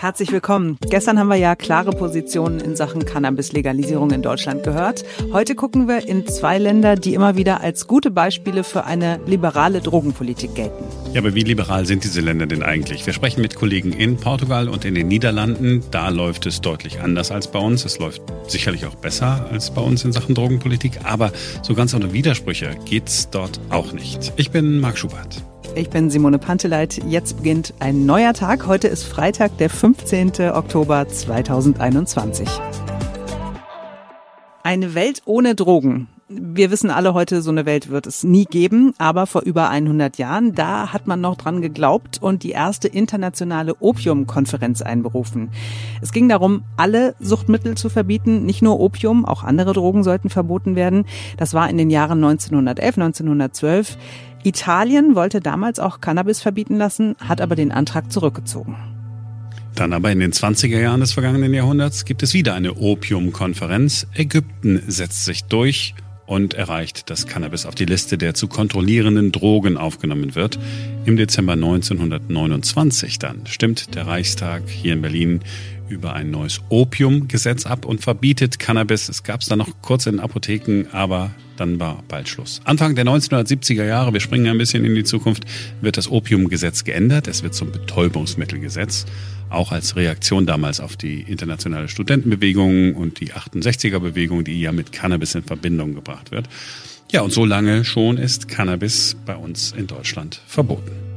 Herzlich 0.00 0.32
willkommen. 0.32 0.78
Gestern 0.88 1.18
haben 1.18 1.28
wir 1.28 1.36
ja 1.36 1.54
klare 1.54 1.90
Positionen 1.90 2.58
in 2.58 2.74
Sachen 2.74 3.04
Cannabis-Legalisierung 3.04 4.10
in 4.12 4.22
Deutschland 4.22 4.62
gehört. 4.62 5.04
Heute 5.30 5.54
gucken 5.54 5.88
wir 5.88 6.08
in 6.08 6.26
zwei 6.26 6.56
Länder, 6.56 6.96
die 6.96 7.12
immer 7.12 7.36
wieder 7.36 7.60
als 7.60 7.86
gute 7.86 8.10
Beispiele 8.10 8.64
für 8.64 8.84
eine 8.84 9.20
liberale 9.26 9.82
Drogenpolitik 9.82 10.54
gelten. 10.54 10.82
Ja, 11.12 11.20
aber 11.20 11.34
wie 11.34 11.42
liberal 11.42 11.84
sind 11.84 12.02
diese 12.02 12.22
Länder 12.22 12.46
denn 12.46 12.62
eigentlich? 12.62 13.04
Wir 13.04 13.12
sprechen 13.12 13.42
mit 13.42 13.56
Kollegen 13.56 13.92
in 13.92 14.16
Portugal 14.16 14.70
und 14.70 14.86
in 14.86 14.94
den 14.94 15.06
Niederlanden. 15.06 15.82
Da 15.90 16.08
läuft 16.08 16.46
es 16.46 16.62
deutlich 16.62 17.00
anders 17.00 17.30
als 17.30 17.48
bei 17.48 17.58
uns. 17.58 17.84
Es 17.84 17.98
läuft 17.98 18.22
sicherlich 18.48 18.86
auch 18.86 18.94
besser 18.94 19.50
als 19.52 19.70
bei 19.70 19.82
uns 19.82 20.02
in 20.02 20.12
Sachen 20.12 20.34
Drogenpolitik. 20.34 20.92
Aber 21.04 21.30
so 21.60 21.74
ganz 21.74 21.92
ohne 21.92 22.14
Widersprüche 22.14 22.74
geht's 22.86 23.28
dort 23.28 23.60
auch 23.68 23.92
nicht. 23.92 24.32
Ich 24.36 24.50
bin 24.50 24.80
Marc 24.80 24.96
Schubert. 24.96 25.44
Ich 25.76 25.88
bin 25.88 26.10
Simone 26.10 26.38
Panteleit. 26.38 27.00
Jetzt 27.06 27.36
beginnt 27.36 27.74
ein 27.78 28.04
neuer 28.04 28.34
Tag. 28.34 28.66
Heute 28.66 28.88
ist 28.88 29.04
Freitag, 29.04 29.56
der 29.58 29.70
15. 29.70 30.32
Oktober 30.52 31.06
2021. 31.06 32.48
Eine 34.64 34.94
Welt 34.94 35.22
ohne 35.26 35.54
Drogen. 35.54 36.08
Wir 36.32 36.70
wissen 36.70 36.90
alle 36.90 37.12
heute, 37.12 37.42
so 37.42 37.50
eine 37.50 37.66
Welt 37.66 37.90
wird 37.90 38.06
es 38.06 38.22
nie 38.22 38.44
geben, 38.44 38.94
aber 38.98 39.26
vor 39.26 39.42
über 39.42 39.68
100 39.68 40.16
Jahren, 40.16 40.54
da 40.54 40.92
hat 40.92 41.08
man 41.08 41.20
noch 41.20 41.36
dran 41.36 41.60
geglaubt 41.60 42.22
und 42.22 42.44
die 42.44 42.50
erste 42.50 42.86
internationale 42.86 43.74
Opiumkonferenz 43.80 44.80
einberufen. 44.80 45.50
Es 46.00 46.12
ging 46.12 46.28
darum, 46.28 46.62
alle 46.76 47.16
Suchtmittel 47.18 47.76
zu 47.76 47.88
verbieten, 47.88 48.46
nicht 48.46 48.62
nur 48.62 48.78
Opium, 48.78 49.24
auch 49.24 49.42
andere 49.42 49.72
Drogen 49.72 50.04
sollten 50.04 50.30
verboten 50.30 50.76
werden. 50.76 51.04
Das 51.36 51.52
war 51.52 51.68
in 51.68 51.78
den 51.78 51.90
Jahren 51.90 52.22
1911, 52.22 52.98
1912. 52.98 53.98
Italien 54.42 55.14
wollte 55.14 55.40
damals 55.40 55.78
auch 55.78 56.00
Cannabis 56.00 56.40
verbieten 56.40 56.76
lassen, 56.76 57.16
hat 57.20 57.40
aber 57.40 57.56
den 57.56 57.72
Antrag 57.72 58.10
zurückgezogen. 58.10 58.76
Dann 59.74 59.92
aber 59.92 60.10
in 60.10 60.20
den 60.20 60.32
20er 60.32 60.80
Jahren 60.80 61.00
des 61.00 61.12
vergangenen 61.12 61.54
Jahrhunderts 61.54 62.04
gibt 62.04 62.22
es 62.22 62.34
wieder 62.34 62.54
eine 62.54 62.74
Opiumkonferenz. 62.74 64.06
Ägypten 64.14 64.82
setzt 64.88 65.24
sich 65.24 65.44
durch 65.44 65.94
und 66.26 66.54
erreicht, 66.54 67.10
dass 67.10 67.26
Cannabis 67.26 67.66
auf 67.66 67.74
die 67.74 67.86
Liste 67.86 68.16
der 68.16 68.34
zu 68.34 68.46
kontrollierenden 68.46 69.32
Drogen 69.32 69.76
aufgenommen 69.76 70.34
wird. 70.34 70.58
Im 71.04 71.16
Dezember 71.16 71.54
1929 71.54 73.18
dann 73.18 73.46
stimmt 73.46 73.94
der 73.94 74.06
Reichstag 74.06 74.68
hier 74.68 74.92
in 74.92 75.02
Berlin 75.02 75.40
über 75.90 76.14
ein 76.14 76.30
neues 76.30 76.60
Opiumgesetz 76.68 77.66
ab 77.66 77.84
und 77.84 78.00
verbietet 78.00 78.58
Cannabis. 78.58 79.08
Es 79.08 79.22
gab 79.22 79.40
es 79.40 79.48
dann 79.48 79.58
noch 79.58 79.82
kurz 79.82 80.06
in 80.06 80.20
Apotheken, 80.20 80.86
aber 80.92 81.30
dann 81.56 81.78
war 81.78 82.02
bald 82.08 82.28
Schluss. 82.28 82.60
Anfang 82.64 82.94
der 82.94 83.04
1970er 83.04 83.84
Jahre, 83.84 84.12
wir 84.12 84.20
springen 84.20 84.46
ein 84.46 84.58
bisschen 84.58 84.84
in 84.84 84.94
die 84.94 85.04
Zukunft, 85.04 85.44
wird 85.80 85.96
das 85.96 86.10
Opiumgesetz 86.10 86.84
geändert. 86.84 87.28
Es 87.28 87.42
wird 87.42 87.54
zum 87.54 87.72
Betäubungsmittelgesetz, 87.72 89.04
auch 89.50 89.72
als 89.72 89.96
Reaktion 89.96 90.46
damals 90.46 90.80
auf 90.80 90.96
die 90.96 91.20
internationale 91.20 91.88
Studentenbewegung 91.88 92.94
und 92.94 93.20
die 93.20 93.32
68er-Bewegung, 93.32 94.44
die 94.44 94.60
ja 94.60 94.72
mit 94.72 94.92
Cannabis 94.92 95.34
in 95.34 95.42
Verbindung 95.42 95.94
gebracht 95.94 96.30
wird. 96.30 96.48
Ja, 97.12 97.22
und 97.22 97.32
so 97.32 97.44
lange 97.44 97.84
schon 97.84 98.18
ist 98.18 98.48
Cannabis 98.48 99.16
bei 99.26 99.34
uns 99.34 99.72
in 99.72 99.88
Deutschland 99.88 100.40
verboten. 100.46 101.09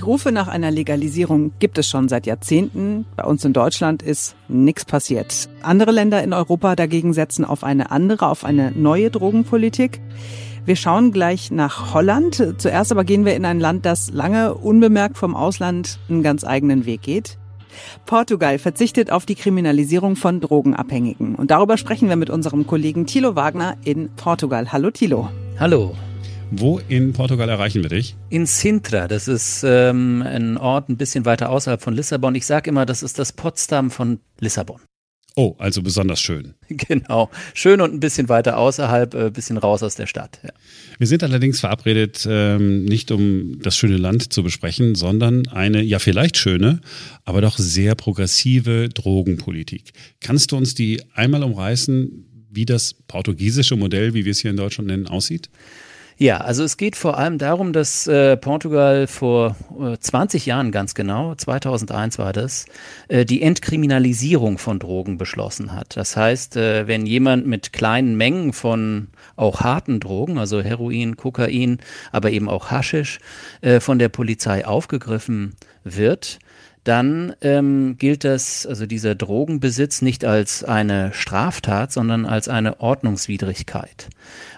Die 0.00 0.04
Rufe 0.06 0.32
nach 0.32 0.48
einer 0.48 0.70
Legalisierung 0.70 1.52
gibt 1.58 1.76
es 1.76 1.86
schon 1.86 2.08
seit 2.08 2.24
Jahrzehnten. 2.24 3.04
Bei 3.16 3.24
uns 3.24 3.44
in 3.44 3.52
Deutschland 3.52 4.02
ist 4.02 4.34
nichts 4.48 4.86
passiert. 4.86 5.50
Andere 5.60 5.90
Länder 5.90 6.24
in 6.24 6.32
Europa 6.32 6.74
dagegen 6.74 7.12
setzen 7.12 7.44
auf 7.44 7.62
eine 7.62 7.90
andere, 7.90 8.28
auf 8.28 8.46
eine 8.46 8.72
neue 8.72 9.10
Drogenpolitik. 9.10 10.00
Wir 10.64 10.76
schauen 10.76 11.12
gleich 11.12 11.50
nach 11.50 11.92
Holland. 11.92 12.54
Zuerst 12.56 12.90
aber 12.92 13.04
gehen 13.04 13.26
wir 13.26 13.36
in 13.36 13.44
ein 13.44 13.60
Land, 13.60 13.84
das 13.84 14.10
lange 14.10 14.54
unbemerkt 14.54 15.18
vom 15.18 15.36
Ausland 15.36 15.98
einen 16.08 16.22
ganz 16.22 16.44
eigenen 16.44 16.86
Weg 16.86 17.02
geht. 17.02 17.36
Portugal 18.06 18.58
verzichtet 18.58 19.12
auf 19.12 19.26
die 19.26 19.34
Kriminalisierung 19.34 20.16
von 20.16 20.40
Drogenabhängigen. 20.40 21.34
Und 21.34 21.50
darüber 21.50 21.76
sprechen 21.76 22.08
wir 22.08 22.16
mit 22.16 22.30
unserem 22.30 22.66
Kollegen 22.66 23.04
Thilo 23.04 23.36
Wagner 23.36 23.76
in 23.84 24.08
Portugal. 24.16 24.72
Hallo 24.72 24.90
Thilo. 24.90 25.28
Hallo. 25.58 25.94
Wo 26.52 26.80
in 26.88 27.12
Portugal 27.12 27.48
erreichen 27.48 27.82
wir 27.82 27.90
dich? 27.90 28.16
In 28.28 28.44
Sintra. 28.44 29.06
Das 29.06 29.28
ist 29.28 29.62
ähm, 29.64 30.22
ein 30.22 30.56
Ort 30.56 30.88
ein 30.88 30.96
bisschen 30.96 31.24
weiter 31.24 31.48
außerhalb 31.50 31.80
von 31.80 31.94
Lissabon. 31.94 32.34
Ich 32.34 32.44
sage 32.44 32.70
immer, 32.70 32.86
das 32.86 33.04
ist 33.04 33.20
das 33.20 33.32
Potsdam 33.32 33.90
von 33.90 34.18
Lissabon. 34.40 34.80
Oh, 35.36 35.54
also 35.58 35.80
besonders 35.80 36.20
schön. 36.20 36.54
Genau. 36.68 37.30
Schön 37.54 37.80
und 37.80 37.94
ein 37.94 38.00
bisschen 38.00 38.28
weiter 38.28 38.58
außerhalb, 38.58 39.14
ein 39.14 39.26
äh, 39.28 39.30
bisschen 39.30 39.58
raus 39.58 39.84
aus 39.84 39.94
der 39.94 40.06
Stadt. 40.06 40.40
Ja. 40.42 40.50
Wir 40.98 41.06
sind 41.06 41.22
allerdings 41.22 41.60
verabredet, 41.60 42.26
ähm, 42.28 42.84
nicht 42.84 43.12
um 43.12 43.60
das 43.60 43.76
schöne 43.76 43.96
Land 43.96 44.32
zu 44.32 44.42
besprechen, 44.42 44.96
sondern 44.96 45.46
eine, 45.48 45.82
ja 45.82 46.00
vielleicht 46.00 46.36
schöne, 46.36 46.80
aber 47.24 47.40
doch 47.40 47.58
sehr 47.58 47.94
progressive 47.94 48.88
Drogenpolitik. 48.88 49.92
Kannst 50.20 50.50
du 50.50 50.56
uns 50.56 50.74
die 50.74 51.00
einmal 51.14 51.44
umreißen, 51.44 52.26
wie 52.50 52.66
das 52.66 52.94
portugiesische 52.94 53.76
Modell, 53.76 54.14
wie 54.14 54.24
wir 54.24 54.32
es 54.32 54.40
hier 54.40 54.50
in 54.50 54.56
Deutschland 54.56 54.88
nennen, 54.88 55.06
aussieht? 55.06 55.48
Ja, 56.22 56.36
also 56.36 56.64
es 56.64 56.76
geht 56.76 56.96
vor 56.96 57.16
allem 57.16 57.38
darum, 57.38 57.72
dass 57.72 58.06
äh, 58.06 58.36
Portugal 58.36 59.06
vor 59.06 59.56
äh, 59.80 59.96
20 59.96 60.44
Jahren 60.44 60.70
ganz 60.70 60.92
genau, 60.92 61.34
2001 61.34 62.18
war 62.18 62.34
das, 62.34 62.66
äh, 63.08 63.24
die 63.24 63.40
Entkriminalisierung 63.40 64.58
von 64.58 64.78
Drogen 64.78 65.16
beschlossen 65.16 65.72
hat. 65.74 65.96
Das 65.96 66.18
heißt, 66.18 66.58
äh, 66.58 66.86
wenn 66.86 67.06
jemand 67.06 67.46
mit 67.46 67.72
kleinen 67.72 68.18
Mengen 68.18 68.52
von 68.52 69.08
auch 69.34 69.62
harten 69.62 69.98
Drogen, 69.98 70.36
also 70.36 70.60
Heroin, 70.60 71.16
Kokain, 71.16 71.78
aber 72.12 72.30
eben 72.32 72.50
auch 72.50 72.70
Haschisch, 72.70 73.18
äh, 73.62 73.80
von 73.80 73.98
der 73.98 74.10
Polizei 74.10 74.66
aufgegriffen 74.66 75.56
wird, 75.84 76.38
dann 76.84 77.34
ähm, 77.42 77.96
gilt 77.98 78.24
das, 78.24 78.66
also 78.66 78.86
dieser 78.86 79.14
Drogenbesitz 79.14 80.02
nicht 80.02 80.24
als 80.24 80.64
eine 80.64 81.12
Straftat, 81.12 81.92
sondern 81.92 82.26
als 82.26 82.48
eine 82.48 82.80
Ordnungswidrigkeit. 82.80 84.08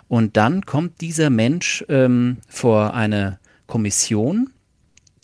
Und 0.09 0.37
dann 0.37 0.67
kommt 0.67 1.01
dieser 1.01 1.31
Mensch 1.31 1.85
ähm, 1.89 2.39
vor 2.49 2.95
eine 2.95 3.39
Kommission, 3.67 4.51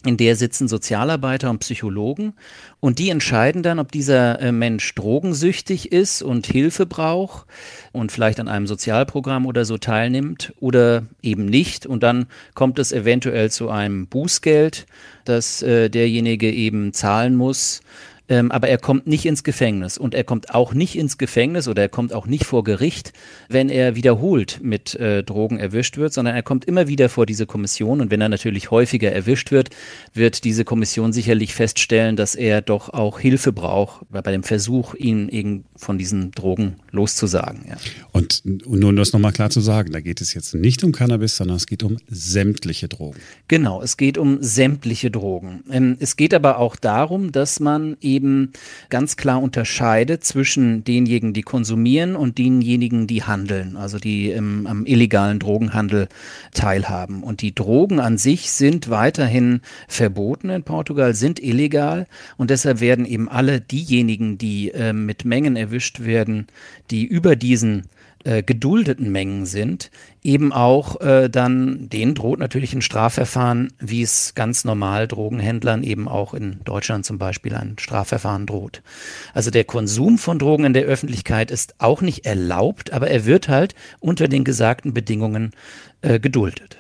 in 0.05 0.17
der 0.17 0.37
sitzen 0.37 0.69
Sozialarbeiter 0.69 1.51
und 1.51 1.59
Psychologen 1.59 2.35
und 2.79 3.01
die 3.01 3.11
entscheiden 3.11 3.65
dann, 3.65 3.81
ob 3.81 3.91
dieser 3.91 4.41
äh, 4.41 4.53
Mensch 4.53 4.95
drogensüchtig 4.95 5.91
ist 5.91 6.23
und 6.23 6.47
Hilfe 6.47 6.87
braucht 6.87 7.47
und 7.91 8.13
vielleicht 8.13 8.39
an 8.39 8.47
einem 8.47 8.69
Sozialprogramm 8.69 9.45
oder 9.45 9.65
so 9.65 9.77
teilnimmt 9.77 10.53
oder 10.61 11.05
eben 11.21 11.47
nicht. 11.47 11.85
Und 11.85 12.05
dann 12.05 12.27
kommt 12.55 12.79
es 12.79 12.93
eventuell 12.93 13.51
zu 13.51 13.71
einem 13.71 14.07
Bußgeld, 14.07 14.87
das 15.25 15.63
äh, 15.63 15.89
derjenige 15.89 16.53
eben 16.53 16.93
zahlen 16.93 17.35
muss 17.35 17.81
ähm, 18.29 18.51
aber 18.51 18.69
er 18.69 18.79
kommt 18.79 19.07
nicht 19.07 19.27
ins 19.27 19.43
Gefängnis 19.43 19.99
und 19.99 20.15
er 20.15 20.25
kommt 20.25 20.55
auch 20.55 20.75
nicht 20.75 20.97
ins 20.97 21.19
Gefängnis 21.19 21.69
oder 21.69 21.83
er 21.83 21.89
kommt 21.89 22.13
auch 22.13 22.27
nicht 22.27 22.45
vor 22.45 22.65
Gericht, 22.65 23.13
wenn 23.49 23.69
er 23.69 23.97
wiederholt 23.97 24.61
mit 24.63 24.95
äh, 24.97 25.23
Drogen 25.23 25.59
erwischt 25.59 25.97
wird, 25.97 26.13
sondern 26.13 26.35
er 26.35 26.43
kommt 26.43 26.65
immer 26.65 26.89
wieder 26.89 27.09
vor 27.09 27.27
diese 27.27 27.47
Kommission 27.47 28.01
und 28.01 28.11
wenn 28.11 28.21
er 28.21 28.29
natürlich 28.29 28.71
häufiger 28.71 29.11
erwischt 29.11 29.51
wird, 29.51 29.71
wird 30.15 30.45
diese 30.45 30.65
Kommission 30.65 31.13
sicherlich 31.13 31.55
feststellen, 31.55 32.17
dass 32.17 32.35
er 32.35 32.61
doch 32.61 32.91
auch 32.91 33.19
Hilfe 33.19 33.53
braucht 33.53 34.05
bei 34.11 34.21
dem 34.23 34.43
Versuch, 34.43 34.95
ihn 34.95 35.29
eben 35.29 35.65
von 35.77 35.99
diesen 35.99 36.33
Drogen 36.33 36.77
loszusagen. 36.91 37.65
Ja. 37.69 37.77
Und, 38.13 38.43
und 38.45 38.81
nur 38.81 38.91
um 38.91 38.97
das 38.97 39.13
nochmal 39.13 39.33
klar 39.33 39.51
zu 39.51 39.61
sagen, 39.61 39.93
da 39.93 40.01
geht 40.01 40.21
es 40.21 40.35
jetzt 40.35 40.55
nicht 40.55 40.85
um 40.85 40.93
Cannabis, 40.93 41.37
sondern 41.37 41.57
es 41.57 41.67
geht 41.67 41.83
um 41.83 41.97
sämtliche 42.09 42.89
Drogen. 42.89 43.19
Genau, 43.49 43.83
es 43.83 43.97
geht 43.97 44.19
um 44.19 44.43
sämtliche 44.43 45.11
Drogen. 45.11 45.63
Ähm, 45.71 45.97
es 46.01 46.17
geht 46.17 46.35
aber 46.35 46.59
auch 46.59 46.77
darum, 46.77 47.33
dass 47.33 47.61
man 47.61 47.97
eben 48.01 48.18
eben 48.19 48.53
ganz 48.89 49.17
klar 49.17 49.41
unterscheidet 49.41 50.25
zwischen 50.25 50.83
denjenigen, 50.83 51.33
die 51.33 51.43
konsumieren 51.43 52.17
und 52.17 52.39
denjenigen, 52.39 53.07
die 53.07 53.23
handeln, 53.23 53.77
also 53.77 53.99
die 53.99 54.31
im, 54.33 54.67
am 54.67 54.87
illegalen 54.87 55.39
Drogenhandel 55.39 56.09
teilhaben. 56.53 57.23
Und 57.23 57.43
die 57.43 57.55
Drogen 57.55 58.01
an 58.01 58.19
sich 58.19 58.51
sind 58.51 58.91
weiterhin 58.91 59.61
verboten 59.87 60.51
in 60.51 60.65
Portugal, 60.65 61.15
sind 61.15 61.41
illegal 61.41 62.07
und 62.37 62.51
deshalb 62.51 62.81
werden 62.81 63.07
eben 63.07 63.29
alle 63.29 63.61
diejenigen, 63.61 64.37
die 64.37 64.73
äh, 64.73 64.93
mit 64.93 65.25
Mengen 65.25 65.55
erwischt 65.55 66.01
werden, 66.01 66.49
die 66.91 67.05
über 67.05 67.37
diesen 67.37 67.85
äh, 68.29 68.43
geduldeten 68.43 69.11
Mengen 69.11 69.47
sind, 69.47 69.91
eben 70.23 70.53
auch 70.53 71.01
äh, 71.01 71.31
dann, 71.31 71.89
denen 71.89 72.15
droht 72.15 72.39
natürlich 72.39 72.75
ein 72.75 72.83
Strafverfahren, 72.83 73.73
wie 73.79 74.03
es 74.03 74.35
ganz 74.35 74.65
normal 74.65 75.09
Drogenhändlern 75.09 75.83
eben 75.83 76.09
auch 76.09 76.35
in 76.35 76.61
Deutschland 76.65 77.07
zum 77.07 77.17
Beispiel 77.17 77.55
ein 77.55 77.77
Strafverfahren 77.79 78.45
droht. 78.45 78.83
Also 79.33 79.51
der 79.51 79.65
Konsum 79.65 80.19
von 80.19 80.39
Drogen 80.39 80.67
in 80.67 80.75
der 80.75 80.85
Öffentlichkeit 80.85 81.51
ist 81.51 81.77
auch 81.79 82.03
nicht 82.03 82.27
erlaubt, 82.27 82.93
aber 82.93 83.09
er 83.09 83.25
wird 83.25 83.49
halt 83.49 83.75
unter 83.99 84.29
den 84.29 84.45
gesagten 84.45 84.93
Bedingungen 84.93 85.53
äh, 86.03 86.21
geduldet. 86.21 86.77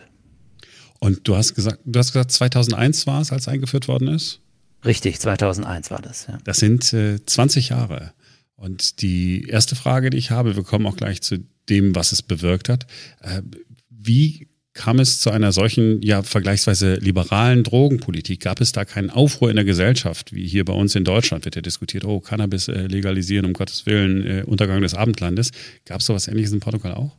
Und 0.98 1.26
du 1.26 1.34
hast 1.34 1.54
gesagt, 1.54 1.78
du 1.86 1.98
hast 1.98 2.12
gesagt, 2.12 2.30
2001 2.32 3.06
war 3.06 3.22
es, 3.22 3.32
als 3.32 3.48
eingeführt 3.48 3.88
worden 3.88 4.08
ist? 4.08 4.40
Richtig, 4.84 5.18
2001 5.18 5.90
war 5.90 6.02
das. 6.02 6.26
Ja. 6.26 6.38
Das 6.44 6.58
sind 6.58 6.92
äh, 6.92 7.24
20 7.24 7.70
Jahre. 7.70 8.12
Und 8.58 9.02
die 9.02 9.44
erste 9.48 9.76
Frage, 9.76 10.10
die 10.10 10.18
ich 10.18 10.32
habe, 10.32 10.56
wir 10.56 10.64
kommen 10.64 10.84
auch 10.86 10.96
gleich 10.96 11.22
zu 11.22 11.38
dem, 11.68 11.94
was 11.94 12.10
es 12.10 12.22
bewirkt 12.22 12.68
hat. 12.68 12.86
Äh, 13.22 13.42
wie 13.88 14.48
kam 14.74 14.98
es 14.98 15.20
zu 15.20 15.30
einer 15.30 15.52
solchen, 15.52 16.02
ja, 16.02 16.24
vergleichsweise 16.24 16.94
liberalen 16.96 17.62
Drogenpolitik? 17.62 18.40
Gab 18.40 18.60
es 18.60 18.72
da 18.72 18.84
keinen 18.84 19.10
Aufruhr 19.10 19.50
in 19.50 19.56
der 19.56 19.64
Gesellschaft, 19.64 20.32
wie 20.32 20.46
hier 20.46 20.64
bei 20.64 20.72
uns 20.72 20.96
in 20.96 21.04
Deutschland 21.04 21.44
wird 21.44 21.54
ja 21.54 21.62
diskutiert, 21.62 22.04
oh, 22.04 22.18
Cannabis 22.18 22.66
äh, 22.66 22.88
legalisieren, 22.88 23.46
um 23.46 23.52
Gottes 23.52 23.86
Willen, 23.86 24.26
äh, 24.26 24.42
Untergang 24.44 24.82
des 24.82 24.94
Abendlandes. 24.94 25.52
Gab 25.84 26.00
es 26.00 26.06
sowas 26.06 26.26
ähnliches 26.26 26.52
in 26.52 26.58
Portugal 26.58 26.94
auch? 26.94 27.16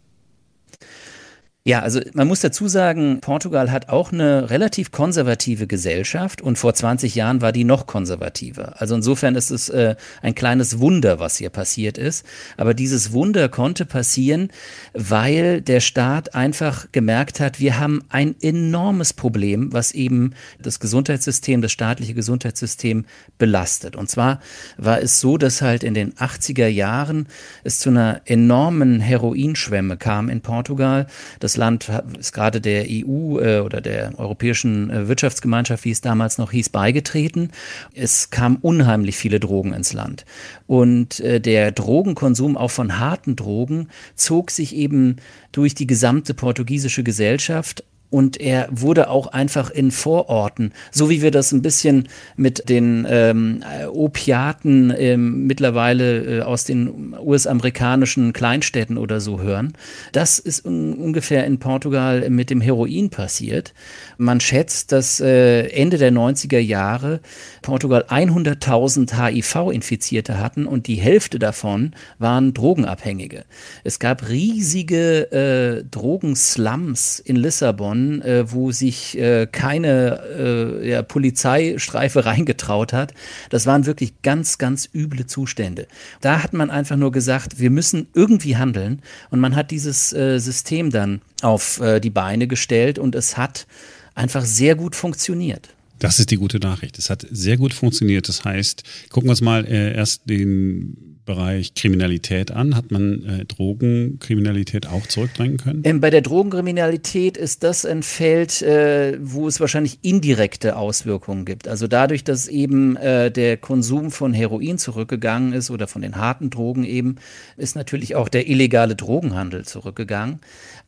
Ja, 1.65 1.81
also 1.81 1.99
man 2.13 2.27
muss 2.27 2.39
dazu 2.39 2.69
sagen, 2.69 3.19
Portugal 3.19 3.69
hat 3.69 3.89
auch 3.89 4.13
eine 4.13 4.49
relativ 4.49 4.91
konservative 4.91 5.67
Gesellschaft 5.67 6.41
und 6.41 6.57
vor 6.57 6.73
20 6.73 7.15
Jahren 7.15 7.41
war 7.41 7.51
die 7.51 7.65
noch 7.65 7.85
konservativer. 7.85 8.81
Also 8.81 8.95
insofern 8.95 9.35
ist 9.35 9.51
es 9.51 9.67
äh, 9.67 9.95
ein 10.21 10.35
kleines 10.35 10.79
Wunder, 10.79 11.19
was 11.19 11.35
hier 11.35 11.49
passiert 11.49 11.97
ist. 11.97 12.25
Aber 12.55 12.73
dieses 12.73 13.11
Wunder 13.11 13.49
konnte 13.49 13.85
passieren, 13.85 14.51
weil 14.93 15.61
der 15.61 15.81
Staat 15.81 16.33
einfach 16.33 16.87
gemerkt 16.93 17.41
hat, 17.41 17.59
wir 17.59 17.77
haben 17.77 18.03
ein 18.07 18.35
enormes 18.41 19.11
Problem, 19.11 19.73
was 19.73 19.91
eben 19.91 20.33
das 20.59 20.79
Gesundheitssystem, 20.79 21.61
das 21.61 21.73
staatliche 21.73 22.13
Gesundheitssystem 22.13 23.05
belastet. 23.37 23.97
Und 23.97 24.09
zwar 24.09 24.39
war 24.77 25.01
es 25.01 25.19
so, 25.19 25.37
dass 25.37 25.61
halt 25.61 25.83
in 25.83 25.93
den 25.93 26.13
80er 26.13 26.67
Jahren 26.67 27.27
es 27.65 27.79
zu 27.79 27.89
einer 27.89 28.21
enormen 28.25 29.01
Heroinschwemme 29.01 29.97
kam 29.97 30.29
in 30.29 30.39
Portugal. 30.39 31.05
Das 31.39 31.58
Land 31.59 31.91
ist 32.17 32.33
gerade 32.33 32.61
der 32.61 32.85
EU 32.89 33.39
äh, 33.39 33.59
oder 33.59 33.81
der 33.81 34.17
Europäischen 34.17 34.89
äh, 34.89 35.07
Wirtschaftsgemeinschaft, 35.07 35.85
wie 35.85 35.91
es 35.91 36.01
damals 36.01 36.39
noch 36.39 36.51
hieß, 36.51 36.69
beigetreten. 36.69 37.51
Es 37.93 38.31
kamen 38.31 38.57
unheimlich 38.61 39.17
viele 39.17 39.39
Drogen 39.39 39.73
ins 39.73 39.93
Land. 39.93 40.25
Und 40.65 41.19
äh, 41.19 41.39
der 41.39 41.71
Drogenkonsum 41.71 42.57
auch 42.57 42.71
von 42.71 42.97
harten 42.97 43.35
Drogen 43.35 43.89
zog 44.15 44.49
sich 44.49 44.75
eben 44.75 45.17
durch 45.51 45.75
die 45.75 45.87
gesamte 45.87 46.33
portugiesische 46.33 47.03
Gesellschaft 47.03 47.83
und 48.09 48.39
er 48.39 48.67
wurde 48.71 49.09
auch 49.09 49.27
einfach 49.27 49.69
in 49.69 49.91
Vororten, 49.91 50.73
so 50.91 51.09
wie 51.09 51.21
wir 51.21 51.31
das 51.31 51.51
ein 51.51 51.61
bisschen 51.61 52.09
mit 52.35 52.69
den 52.69 53.05
ähm, 53.09 53.63
Opiaten 53.91 54.93
ähm, 54.97 55.45
mittlerweile 55.45 56.39
äh, 56.39 56.41
aus 56.41 56.63
den 56.63 57.15
US-amerikanischen 57.19 58.33
Kleinstädten 58.33 58.97
oder 58.97 59.21
so 59.21 59.41
hören. 59.41 59.73
Das 60.11 60.39
ist 60.39 60.65
un 60.65 60.93
ungefähr 60.93 61.45
in 61.45 61.59
Portugal 61.59 62.29
mit 62.29 62.49
dem 62.49 62.61
Heroin 62.61 63.09
passiert. 63.09 63.73
Man 64.17 64.39
schätzt, 64.39 64.91
dass 64.91 65.19
äh, 65.19 65.67
Ende 65.67 65.97
der 65.97 66.11
90er 66.11 66.59
Jahre 66.59 67.19
Portugal 67.61 68.05
100.000 68.09 69.13
HIV-Infizierte 69.15 70.39
hatten 70.39 70.65
und 70.65 70.87
die 70.87 70.95
Hälfte 70.95 71.39
davon 71.39 71.93
waren 72.17 72.53
Drogenabhängige. 72.53 73.45
Es 73.83 73.99
gab 73.99 74.27
riesige 74.29 75.31
äh, 75.31 75.83
Drogenslums 75.89 77.19
in 77.19 77.35
Lissabon, 77.35 77.98
äh, 78.21 78.51
wo 78.51 78.71
sich 78.71 79.17
äh, 79.17 79.47
keine 79.51 80.21
äh, 80.37 80.89
ja, 80.89 81.01
Polizeistreife 81.01 82.25
reingetraut 82.25 82.93
hat. 82.93 83.13
Das 83.49 83.65
waren 83.65 83.85
wirklich 83.85 84.21
ganz, 84.21 84.57
ganz 84.57 84.89
üble 84.93 85.25
Zustände. 85.25 85.87
Da 86.21 86.43
hat 86.43 86.53
man 86.53 86.69
einfach 86.69 86.95
nur 86.95 87.11
gesagt, 87.11 87.59
wir 87.59 87.69
müssen 87.69 88.07
irgendwie 88.13 88.57
handeln 88.57 89.01
und 89.29 89.39
man 89.39 89.55
hat 89.55 89.71
dieses 89.71 90.13
äh, 90.13 90.39
System 90.39 90.89
dann 90.89 91.21
auf 91.41 91.81
die 92.03 92.09
Beine 92.09 92.47
gestellt 92.47 92.99
und 92.99 93.15
es 93.15 93.37
hat 93.37 93.65
einfach 94.13 94.43
sehr 94.43 94.75
gut 94.75 94.95
funktioniert. 94.95 95.69
Das 95.99 96.19
ist 96.19 96.31
die 96.31 96.37
gute 96.37 96.59
Nachricht. 96.59 96.97
Es 96.97 97.09
hat 97.09 97.27
sehr 97.29 97.57
gut 97.57 97.73
funktioniert. 97.73 98.27
Das 98.27 98.45
heißt, 98.45 98.83
gucken 99.09 99.27
wir 99.27 99.31
uns 99.31 99.41
mal 99.41 99.65
äh, 99.65 99.93
erst 99.93 100.29
den 100.29 101.18
Bereich 101.29 101.75
Kriminalität 101.75 102.49
an. 102.49 102.75
Hat 102.75 102.89
man 102.89 103.23
äh, 103.23 103.45
Drogenkriminalität 103.45 104.87
auch 104.87 105.05
zurückdrängen 105.05 105.57
können? 105.57 105.83
Ähm, 105.85 106.01
bei 106.01 106.09
der 106.09 106.21
Drogenkriminalität 106.21 107.37
ist 107.37 107.61
das 107.61 107.85
ein 107.85 108.01
Feld, 108.01 108.63
äh, 108.63 109.15
wo 109.21 109.47
es 109.47 109.59
wahrscheinlich 109.59 109.99
indirekte 110.01 110.75
Auswirkungen 110.75 111.45
gibt. 111.45 111.67
Also 111.67 111.85
dadurch, 111.85 112.23
dass 112.23 112.47
eben 112.47 112.95
äh, 112.95 113.29
der 113.29 113.57
Konsum 113.57 114.09
von 114.09 114.33
Heroin 114.33 114.79
zurückgegangen 114.79 115.53
ist 115.53 115.69
oder 115.69 115.87
von 115.87 116.01
den 116.01 116.15
harten 116.15 116.49
Drogen 116.49 116.83
eben, 116.83 117.17
ist 117.57 117.75
natürlich 117.75 118.15
auch 118.15 118.27
der 118.27 118.49
illegale 118.49 118.95
Drogenhandel 118.95 119.65
zurückgegangen. 119.65 120.39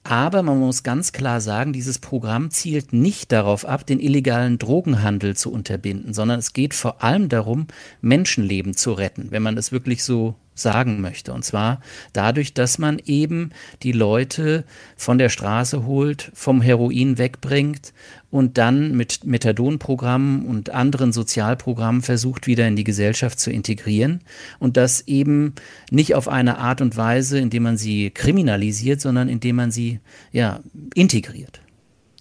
Aber 0.03 0.42
man 0.42 0.59
muss 0.59 0.81
ganz 0.81 1.12
klar 1.12 1.42
sagen, 1.42 1.74
dieses 1.74 2.00
Programm 2.00 2.50
zielt 2.50 2.92
nicht 2.92 3.31
darauf 3.31 3.65
ab, 3.65 3.86
den 3.86 4.00
illegalen 4.00 4.57
Drogenhandel 4.57 5.36
zu 5.36 5.51
unterbinden, 5.51 6.13
sondern 6.13 6.39
es 6.39 6.53
geht 6.53 6.74
vor 6.74 7.03
allem 7.03 7.30
darum, 7.30 7.68
Menschenleben 8.01 8.75
zu 8.75 8.94
retten, 8.94 9.27
wenn 9.30 9.44
man 9.44 9.56
das 9.56 9.71
wirklich 9.71 10.03
so 10.03 10.36
sagen 10.53 11.01
möchte. 11.01 11.33
Und 11.33 11.44
zwar 11.44 11.81
dadurch, 12.13 12.53
dass 12.53 12.77
man 12.77 13.00
eben 13.06 13.51
die 13.83 13.92
Leute 13.92 14.65
von 14.98 15.18
der 15.18 15.30
Straße 15.30 15.86
holt, 15.86 16.31
vom 16.33 16.62
Heroin 16.62 17.18
wegbringt 17.18 17.94
und 18.30 18.57
dann 18.57 18.95
mit 18.95 19.25
Methadonprogrammen 19.25 20.45
und 20.45 20.69
anderen 20.69 21.12
Sozialprogrammen 21.12 22.01
versucht, 22.01 22.48
wieder 22.48 22.68
in 22.68 22.75
die 22.75 22.83
Gesellschaft 22.83 23.39
zu 23.39 23.51
integrieren. 23.51 24.21
Und 24.59 24.77
das 24.77 25.07
eben 25.07 25.53
nicht 25.89 26.15
auf 26.15 26.27
eine 26.27 26.57
Art 26.57 26.81
und 26.81 26.98
Weise, 26.98 27.39
indem 27.39 27.63
man 27.63 27.77
sie 27.77 28.09
kriminalisiert, 28.09 29.01
sondern 29.01 29.30
indem 29.30 29.57
man 29.57 29.71
sie 29.71 30.00
ja, 30.31 30.62
integriert. 30.94 31.62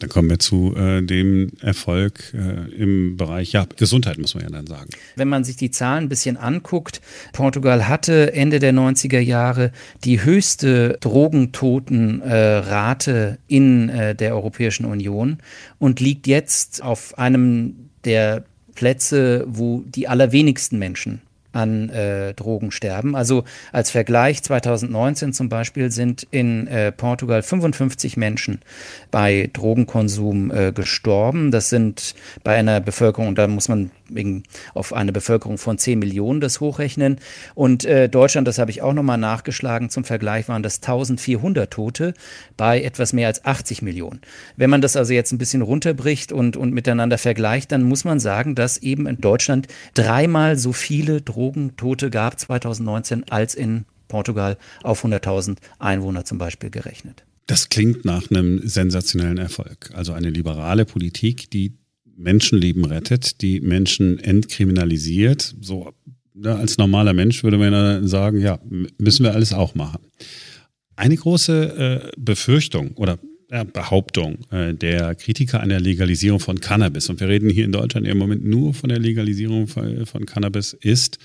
Dann 0.01 0.11
kommen 0.11 0.29
wir 0.29 0.41
zu 0.41 0.75
äh, 0.77 1.03
dem 1.03 1.53
Erfolg 1.61 2.35
äh, 2.35 2.69
im 2.75 3.17
Bereich 3.17 3.53
ja, 3.53 3.65
Gesundheit, 3.77 4.19
muss 4.19 4.35
man 4.35 4.43
ja 4.45 4.51
dann 4.51 4.67
sagen. 4.67 4.91
Wenn 5.15 5.29
man 5.29 5.45
sich 5.45 5.55
die 5.57 5.71
Zahlen 5.71 6.03
ein 6.05 6.09
bisschen 6.09 6.37
anguckt, 6.37 7.01
Portugal 7.33 7.87
hatte 7.87 8.33
Ende 8.33 8.59
der 8.59 8.73
90er 8.73 9.21
Jahre 9.21 9.71
die 10.05 10.25
höchste 10.25 10.99
Drogentotenrate 11.01 13.39
äh, 13.39 13.55
in 13.55 13.87
der 13.89 14.35
Europäischen 14.35 14.87
Union 14.87 15.39
und 15.79 16.01
liegt 16.01 16.27
jetzt 16.27 16.83
auf 16.83 17.17
einem 17.19 17.91
der 18.05 18.45
Plätze, 18.75 19.45
wo 19.47 19.85
die 19.87 20.09
allerwenigsten 20.09 20.79
Menschen 20.79 21.21
an 21.53 21.89
äh, 21.91 22.35
Drogen 22.35 22.71
sterben. 22.71 23.17
Also 23.17 23.45
als 23.73 23.91
Vergleich 23.91 24.43
2019 24.43 25.33
zum 25.33 25.49
Beispiel 25.49 25.91
sind 25.91 26.27
in 26.31 26.67
äh, 26.67 26.93
Portugal 26.93 27.43
55 27.43 28.17
Menschen 28.17 28.61
bei 29.11 29.51
Drogenkonsum 29.53 30.51
äh, 30.51 30.73
gestorben. 30.73 31.51
Das 31.51 31.71
sind 31.71 32.15
bei 32.45 32.57
einer 32.57 32.81
Bevölkerung, 32.81 33.35
da 33.35 33.47
muss 33.49 33.69
man 33.69 33.91
wegen 34.15 34.43
auf 34.75 34.93
eine 34.93 35.13
Bevölkerung 35.13 35.59
von 35.59 35.79
10 35.79 35.99
Millionen 35.99 36.41
das 36.41 36.61
hochrechnen. 36.61 37.19
Und 37.55 37.85
äh, 37.85 38.09
Deutschland, 38.09 38.49
das 38.49 38.59
habe 38.59 38.71
ich 38.71 38.83
auch 38.83 38.93
nochmal 38.93 39.19
nachgeschlagen, 39.19 39.91
zum 39.91 40.05
Vergleich 40.05 40.49
waren 40.49 40.63
das 40.63 40.77
1400 40.77 41.71
Tote 41.71 42.15
bei 42.57 42.83
etwas 42.83 43.13
mehr 43.13 43.29
als 43.29 43.45
80 43.45 43.83
Millionen. 43.83 44.21
Wenn 44.57 44.71
man 44.71 44.81
das 44.81 44.97
also 44.97 45.13
jetzt 45.13 45.33
ein 45.33 45.39
bisschen 45.39 45.63
runterbricht 45.63 46.33
und, 46.33 46.57
und 46.57 46.73
miteinander 46.73 47.19
vergleicht, 47.19 47.73
dann 47.73 47.83
muss 47.83 48.05
man 48.05 48.21
sagen, 48.21 48.55
dass 48.55 48.79
eben 48.79 49.07
in 49.07 49.21
Deutschland 49.21 49.69
dreimal 49.95 50.57
so 50.57 50.73
viele 50.73 51.21
Drogentote 51.21 52.11
gab 52.11 52.39
2019 52.39 53.25
als 53.31 53.55
in 53.55 53.85
Portugal 54.09 54.59
auf 54.83 55.05
100.000 55.05 55.57
Einwohner 55.79 56.25
zum 56.25 56.39
Beispiel 56.39 56.71
gerechnet. 56.71 57.25
Das 57.47 57.69
klingt 57.69 58.05
nach 58.05 58.31
einem 58.31 58.61
sensationellen 58.67 59.39
Erfolg. 59.39 59.91
Also 59.95 60.13
eine 60.13 60.31
liberale 60.31 60.85
Politik, 60.85 61.51
die 61.51 61.73
Menschenleben 62.17 62.85
rettet, 62.85 63.41
die 63.41 63.61
Menschen 63.61 64.19
entkriminalisiert. 64.19 65.55
So 65.61 65.93
ja, 66.35 66.57
als 66.57 66.79
normaler 66.79 67.13
Mensch 67.13 67.43
würde 67.43 67.59
man 67.59 67.73
dann 67.73 68.09
sagen, 68.09 68.41
ja, 68.41 68.61
müssen 68.99 69.25
wir 69.25 69.35
alles 69.35 69.53
auch 69.53 69.75
machen. 69.75 70.01
Eine 70.97 71.17
große 71.17 72.11
äh, 72.11 72.11
Befürchtung 72.19 72.93
oder 72.93 73.19
ja, 73.51 73.65
Behauptung 73.65 74.39
äh, 74.51 74.75
der 74.75 75.15
Kritiker 75.15 75.61
an 75.61 75.71
der 75.71 75.81
Legalisierung 75.81 76.41
von 76.41 76.61
Cannabis, 76.61 77.09
und 77.09 77.21
wir 77.21 77.29
reden 77.29 77.51
hier 77.51 77.65
in 77.65 77.73
Deutschland 77.73 78.07
im 78.07 78.19
Moment 78.19 78.45
nur 78.45 78.75
von 78.75 78.89
der 78.89 78.99
Legalisierung 78.99 79.67
von, 79.67 80.07
von 80.07 80.27
Cannabis, 80.27 80.73
ist, 80.73 81.19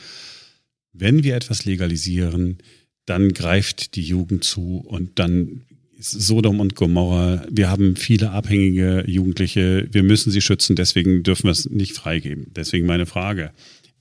wenn 0.92 1.24
wir 1.24 1.36
etwas 1.36 1.66
legalisieren, 1.66 2.58
dann 3.06 3.34
greift 3.34 3.96
die 3.96 4.02
Jugend 4.02 4.44
zu 4.44 4.78
und 4.78 5.20
dann 5.20 5.62
Sodom 5.98 6.60
und 6.60 6.76
Gomorra. 6.76 7.46
Wir 7.50 7.70
haben 7.70 7.96
viele 7.96 8.32
abhängige 8.32 9.04
Jugendliche. 9.08 9.88
Wir 9.92 10.04
müssen 10.04 10.32
sie 10.32 10.42
schützen. 10.42 10.76
Deswegen 10.76 11.24
dürfen 11.24 11.46
wir 11.46 11.52
es 11.52 11.70
nicht 11.70 11.94
freigeben. 11.94 12.48
Deswegen 12.56 12.86
meine 12.86 13.06
Frage. 13.06 13.52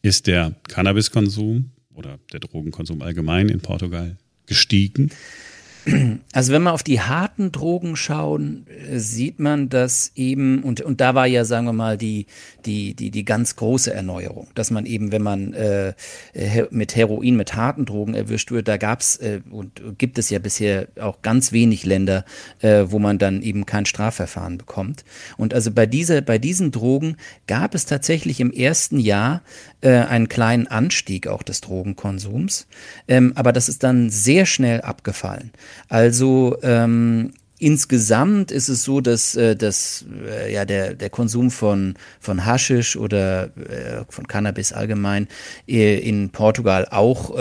Ist 0.03 0.27
der 0.27 0.55
Cannabiskonsum 0.69 1.71
oder 1.95 2.19
der 2.33 2.41
Drogenkonsum 2.41 3.03
allgemein 3.03 3.49
in 3.49 3.61
Portugal 3.61 4.19
gestiegen? 4.47 5.11
Also 6.33 6.53
wenn 6.53 6.63
man 6.63 6.73
auf 6.73 6.83
die 6.83 7.01
harten 7.01 7.53
Drogen 7.53 7.97
schauen, 7.97 8.67
äh, 8.69 8.99
sieht 8.99 9.39
man, 9.39 9.69
dass 9.69 10.13
eben, 10.15 10.63
und, 10.63 10.81
und 10.81 11.01
da 11.01 11.15
war 11.15 11.27
ja, 11.27 11.45
sagen 11.45 11.67
wir 11.67 11.73
mal, 11.73 11.99
die, 11.99 12.27
die, 12.65 12.95
die, 12.95 13.11
die 13.11 13.25
ganz 13.25 13.57
große 13.57 13.93
Erneuerung, 13.93 14.49
dass 14.55 14.71
man 14.71 14.87
eben, 14.87 15.13
wenn 15.13 15.23
man 15.23 15.53
äh, 15.53 15.93
mit 16.71 16.97
Heroin, 16.97 17.37
mit 17.37 17.55
harten 17.55 17.85
Drogen 17.85 18.15
erwischt 18.15 18.51
wird, 18.51 18.69
da 18.69 18.79
gab 18.79 19.01
es 19.01 19.17
äh, 19.19 19.41
und 19.51 19.83
gibt 19.99 20.19
es 20.19 20.31
ja 20.31 20.39
bisher 20.39 20.89
auch 20.99 21.23
ganz 21.23 21.53
wenig 21.53 21.85
Länder, 21.85 22.25
äh, 22.61 22.85
wo 22.87 22.99
man 22.99 23.19
dann 23.19 23.43
eben 23.43 23.67
kein 23.67 23.87
Strafverfahren 23.87 24.59
bekommt. 24.59 25.05
Und 25.37 25.55
also 25.55 25.71
bei, 25.71 25.87
dieser, 25.87 26.23
bei 26.23 26.39
diesen 26.39 26.73
Drogen 26.73 27.17
gab 27.47 27.75
es 27.75 27.85
tatsächlich 27.85 28.41
im 28.41 28.53
ersten 28.53 28.99
Jahr 28.99 29.43
äh, 29.83 29.91
einen 29.91 30.29
kleinen 30.29 30.67
Anstieg 30.67 31.27
auch 31.27 31.43
des 31.43 31.61
Drogenkonsums, 31.61 32.67
ähm, 33.07 33.33
aber 33.35 33.53
das 33.53 33.69
ist 33.69 33.83
dann 33.83 34.09
sehr 34.11 34.47
schnell 34.47 34.81
abgefallen. 34.81 35.53
Also 35.89 36.57
ähm, 36.63 37.33
Insgesamt 37.61 38.51
ist 38.51 38.69
es 38.69 38.83
so, 38.83 39.01
dass, 39.01 39.37
äh, 39.37 39.55
dass 39.55 40.05
äh, 40.27 40.53
ja, 40.53 40.65
der, 40.65 40.95
der 40.95 41.09
Konsum 41.09 41.53
von, 41.53 41.95
von 42.19 42.45
Haschisch 42.45 42.97
oder 42.97 43.45
äh, 43.45 44.05
von 44.09 44.27
Cannabis 44.27 44.73
allgemein 44.73 45.29
in 45.67 46.31
Portugal 46.31 46.89
auch 46.91 47.35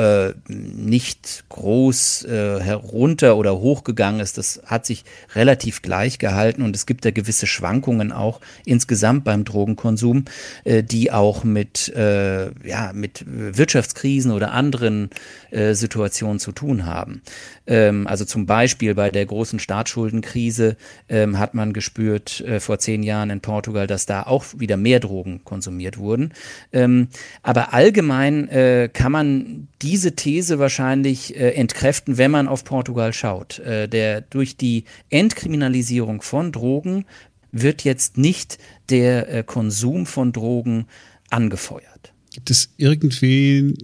nicht 0.48 1.44
groß 1.50 2.26
herunter 2.30 3.38
oder 3.38 3.60
hochgegangen 3.60 4.22
ist. 4.22 4.38
Das 4.38 4.62
hat 4.66 4.86
sich 4.86 5.04
relativ 5.36 5.82
gleich 5.82 6.20
gehalten 6.20 6.62
und 6.62 6.76
es 6.76 6.86
gibt 6.86 7.06
da 7.06 7.12
gewisse 7.12 7.48
Schwankungen 7.48 8.12
auch 8.12 8.40
insgesamt 8.66 9.24
beim 9.24 9.44
Drogenkonsum, 9.44 10.26
die 10.66 11.12
auch 11.12 11.44
mit, 11.44 11.94
ja, 11.96 12.92
mit 12.94 13.26
Wirtschaftskrisen 13.28 14.32
oder 14.32 14.52
anderen 14.52 15.10
Situationen 15.52 16.40
zu 16.40 16.52
tun 16.52 16.86
haben. 16.86 17.22
Ähm, 17.66 18.08
also 18.08 18.26
zum 18.26 18.46
Beispiel 18.46 18.94
bei 18.96 19.10
der 19.10 19.26
großen 19.26 19.60
Staatsschuldenkrise 20.04 20.78
ähm, 21.10 21.40
hat 21.40 21.54
man 21.54 21.74
gespürt 21.74 22.42
äh, 22.42 22.60
vor 22.60 22.80
zehn 22.80 23.04
Jahren 23.04 23.30
in 23.30 23.42
Portugal, 23.42 23.88
dass 23.88 24.06
da 24.06 24.24
auch 24.24 24.46
wieder 24.58 24.78
mehr 24.78 25.00
Drogen 25.00 25.44
konsumiert 25.44 25.98
wurden. 25.98 26.34
Ähm, 26.72 27.08
aber 27.42 27.74
allgemein 27.74 28.50
äh, 28.50 28.90
kann 28.92 29.12
man 29.12 29.68
diese 29.82 30.16
These 30.16 30.60
wahrscheinlich 30.60 31.36
äh, 31.36 31.52
entkräften, 31.52 32.18
wenn 32.18 32.32
man 32.32 32.48
auf 32.48 32.64
Portugal 32.64 33.14
schaut. 33.14 33.60
Äh, 33.60 33.88
der 33.88 34.22
durch 34.22 34.58
die 34.58 34.86
Entkriminalisierung 35.10 36.22
von 36.22 36.52
Drogen 36.52 37.06
wird 37.52 37.84
jetzt 37.84 38.18
nicht 38.18 38.58
der 38.90 39.30
äh, 39.30 39.44
Konsum 39.44 40.06
von 40.06 40.32
Drogen 40.32 40.88
angefeuert. 41.30 42.14
Gibt 42.32 42.50
es 42.50 42.74
irgendwie 42.78 43.76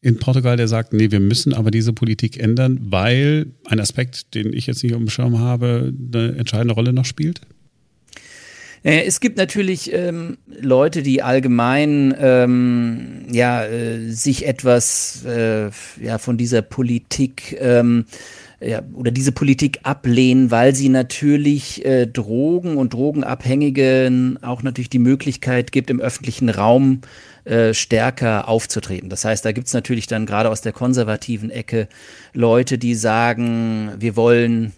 in 0.00 0.18
Portugal, 0.18 0.56
der 0.56 0.68
sagt, 0.68 0.92
nee, 0.92 1.10
wir 1.10 1.20
müssen 1.20 1.52
aber 1.52 1.70
diese 1.70 1.92
Politik 1.92 2.38
ändern, 2.38 2.78
weil 2.82 3.46
ein 3.66 3.80
Aspekt, 3.80 4.34
den 4.34 4.52
ich 4.52 4.66
jetzt 4.66 4.82
nicht 4.82 4.94
auf 4.94 5.00
dem 5.00 5.10
Schirm 5.10 5.38
habe, 5.38 5.92
eine 6.12 6.36
entscheidende 6.36 6.74
Rolle 6.74 6.92
noch 6.92 7.04
spielt? 7.04 7.40
Äh, 8.84 9.04
es 9.04 9.18
gibt 9.20 9.36
natürlich 9.36 9.92
ähm, 9.92 10.38
Leute, 10.46 11.02
die 11.02 11.22
allgemein 11.22 12.14
ähm, 12.18 13.26
ja, 13.30 13.64
äh, 13.64 14.10
sich 14.10 14.46
etwas 14.46 15.24
äh, 15.24 15.70
ja, 16.00 16.18
von 16.18 16.36
dieser 16.36 16.62
Politik 16.62 17.56
ähm, 17.60 18.04
ja, 18.60 18.82
oder 18.94 19.10
diese 19.10 19.32
Politik 19.32 19.80
ablehnen, 19.84 20.50
weil 20.50 20.74
sie 20.74 20.88
natürlich 20.88 21.84
äh, 21.84 22.06
Drogen 22.06 22.76
und 22.76 22.92
Drogenabhängigen 22.92 24.42
auch 24.42 24.62
natürlich 24.62 24.90
die 24.90 24.98
Möglichkeit 24.98 25.70
gibt, 25.70 25.90
im 25.90 26.00
öffentlichen 26.00 26.48
Raum 26.48 27.00
äh, 27.48 27.72
stärker 27.72 28.46
aufzutreten. 28.46 29.08
Das 29.08 29.24
heißt, 29.24 29.44
da 29.44 29.52
gibt 29.52 29.68
es 29.68 29.72
natürlich 29.72 30.06
dann 30.06 30.26
gerade 30.26 30.50
aus 30.50 30.60
der 30.60 30.72
konservativen 30.72 31.50
Ecke 31.50 31.88
Leute, 32.34 32.76
die 32.76 32.94
sagen, 32.94 33.92
wir 33.98 34.16
wollen 34.16 34.72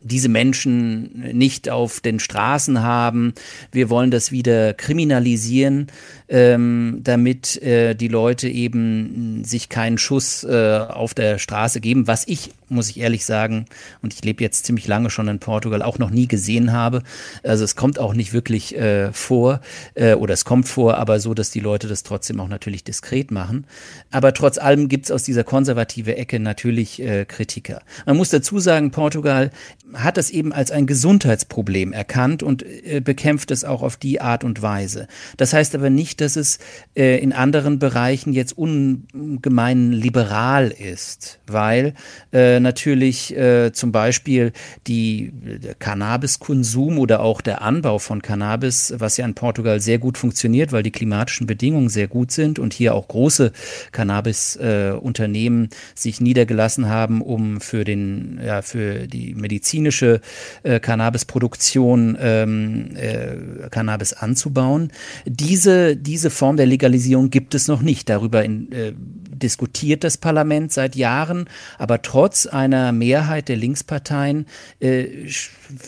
diese 0.00 0.28
Menschen 0.28 1.24
nicht 1.32 1.68
auf 1.68 2.00
den 2.00 2.20
Straßen 2.20 2.82
haben. 2.82 3.34
Wir 3.72 3.90
wollen 3.90 4.10
das 4.10 4.32
wieder 4.32 4.74
kriminalisieren, 4.74 5.88
ähm, 6.28 7.00
damit 7.02 7.60
äh, 7.62 7.94
die 7.94 8.08
Leute 8.08 8.48
eben 8.48 9.44
sich 9.44 9.68
keinen 9.68 9.98
Schuss 9.98 10.44
äh, 10.44 10.78
auf 10.78 11.14
der 11.14 11.38
Straße 11.38 11.80
geben, 11.80 12.06
was 12.06 12.26
ich 12.26 12.50
muss 12.68 12.90
ich 12.90 12.98
ehrlich 13.00 13.24
sagen, 13.24 13.66
und 14.02 14.14
ich 14.14 14.24
lebe 14.24 14.42
jetzt 14.42 14.66
ziemlich 14.66 14.86
lange 14.86 15.10
schon 15.10 15.28
in 15.28 15.38
Portugal, 15.38 15.82
auch 15.82 15.98
noch 15.98 16.10
nie 16.10 16.28
gesehen 16.28 16.72
habe. 16.72 17.02
Also 17.42 17.64
es 17.64 17.76
kommt 17.76 17.98
auch 17.98 18.14
nicht 18.14 18.32
wirklich 18.32 18.76
äh, 18.76 19.12
vor, 19.12 19.60
äh, 19.94 20.14
oder 20.14 20.34
es 20.34 20.44
kommt 20.44 20.68
vor, 20.68 20.96
aber 20.98 21.20
so, 21.20 21.34
dass 21.34 21.50
die 21.50 21.60
Leute 21.60 21.88
das 21.88 22.02
trotzdem 22.02 22.40
auch 22.40 22.48
natürlich 22.48 22.84
diskret 22.84 23.30
machen. 23.30 23.66
Aber 24.10 24.32
trotz 24.32 24.58
allem 24.58 24.88
gibt 24.88 25.06
es 25.06 25.10
aus 25.10 25.22
dieser 25.22 25.44
konservative 25.44 26.16
Ecke 26.16 26.40
natürlich 26.40 27.00
äh, 27.00 27.24
Kritiker. 27.24 27.82
Man 28.06 28.16
muss 28.16 28.30
dazu 28.30 28.58
sagen, 28.58 28.90
Portugal 28.90 29.50
hat 29.94 30.16
das 30.16 30.30
eben 30.30 30.52
als 30.52 30.70
ein 30.70 30.86
Gesundheitsproblem 30.86 31.92
erkannt 31.92 32.42
und 32.42 32.62
äh, 32.62 33.00
bekämpft 33.00 33.50
es 33.50 33.64
auch 33.64 33.82
auf 33.82 33.96
die 33.96 34.20
Art 34.20 34.44
und 34.44 34.62
Weise. 34.62 35.08
Das 35.36 35.52
heißt 35.52 35.74
aber 35.74 35.90
nicht, 35.90 36.20
dass 36.20 36.36
es 36.36 36.58
äh, 36.94 37.18
in 37.18 37.32
anderen 37.32 37.78
Bereichen 37.78 38.32
jetzt 38.32 38.56
ungemein 38.56 39.92
liberal 39.92 40.68
ist, 40.70 41.38
weil 41.46 41.94
äh, 42.32 42.57
natürlich 42.60 43.36
äh, 43.36 43.72
zum 43.72 43.92
Beispiel 43.92 44.52
die, 44.86 45.32
der 45.32 45.74
Cannabiskonsum 45.74 46.98
oder 46.98 47.20
auch 47.20 47.40
der 47.40 47.62
Anbau 47.62 47.98
von 47.98 48.22
Cannabis, 48.22 48.94
was 48.96 49.16
ja 49.16 49.24
in 49.24 49.34
Portugal 49.34 49.80
sehr 49.80 49.98
gut 49.98 50.18
funktioniert, 50.18 50.72
weil 50.72 50.82
die 50.82 50.90
klimatischen 50.90 51.46
Bedingungen 51.46 51.88
sehr 51.88 52.08
gut 52.08 52.30
sind 52.30 52.58
und 52.58 52.74
hier 52.74 52.94
auch 52.94 53.08
große 53.08 53.52
Cannabis-Unternehmen 53.92 55.64
äh, 55.66 55.68
sich 55.94 56.20
niedergelassen 56.20 56.88
haben, 56.88 57.22
um 57.22 57.60
für 57.60 57.84
den, 57.84 58.40
ja, 58.44 58.62
für 58.62 59.06
die 59.06 59.34
medizinische 59.34 60.20
äh, 60.62 60.80
Cannabisproduktion 60.80 62.16
ähm, 62.20 62.96
äh, 62.96 63.68
Cannabis 63.70 64.12
anzubauen. 64.12 64.92
Diese, 65.26 65.96
diese 65.96 66.30
Form 66.30 66.56
der 66.56 66.66
Legalisierung 66.66 67.30
gibt 67.30 67.54
es 67.54 67.68
noch 67.68 67.82
nicht. 67.82 68.08
Darüber 68.08 68.44
in, 68.44 68.72
äh, 68.72 68.92
diskutiert 69.38 70.04
das 70.04 70.16
Parlament 70.16 70.72
seit 70.72 70.96
Jahren, 70.96 71.48
aber 71.78 72.02
trotz 72.02 72.46
einer 72.46 72.92
Mehrheit 72.92 73.48
der 73.48 73.56
Linksparteien 73.56 74.46
äh, 74.80 75.28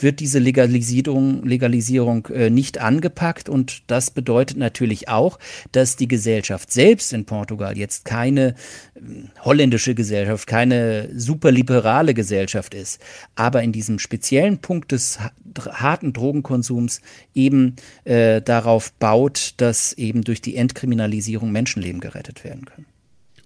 wird 0.00 0.20
diese 0.20 0.38
Legalisierung, 0.38 1.44
Legalisierung 1.44 2.26
äh, 2.26 2.50
nicht 2.50 2.78
angepackt 2.78 3.48
und 3.48 3.82
das 3.86 4.10
bedeutet 4.10 4.56
natürlich 4.56 5.08
auch, 5.08 5.38
dass 5.72 5.96
die 5.96 6.08
Gesellschaft 6.08 6.72
selbst 6.72 7.12
in 7.12 7.24
Portugal 7.24 7.76
jetzt 7.76 8.04
keine 8.04 8.54
äh, 8.94 9.00
holländische 9.40 9.94
Gesellschaft, 9.94 10.46
keine 10.46 11.08
superliberale 11.14 12.14
Gesellschaft 12.14 12.74
ist, 12.74 13.00
aber 13.34 13.62
in 13.62 13.72
diesem 13.72 13.98
speziellen 13.98 14.58
Punkt 14.58 14.92
des 14.92 15.18
harten 15.58 16.12
Drogenkonsums 16.12 17.00
eben 17.34 17.76
äh, 18.04 18.40
darauf 18.42 18.92
baut, 18.92 19.54
dass 19.56 19.92
eben 19.94 20.22
durch 20.22 20.40
die 20.40 20.56
Entkriminalisierung 20.56 21.50
Menschenleben 21.50 22.00
gerettet 22.00 22.44
werden 22.44 22.64
können. 22.64 22.86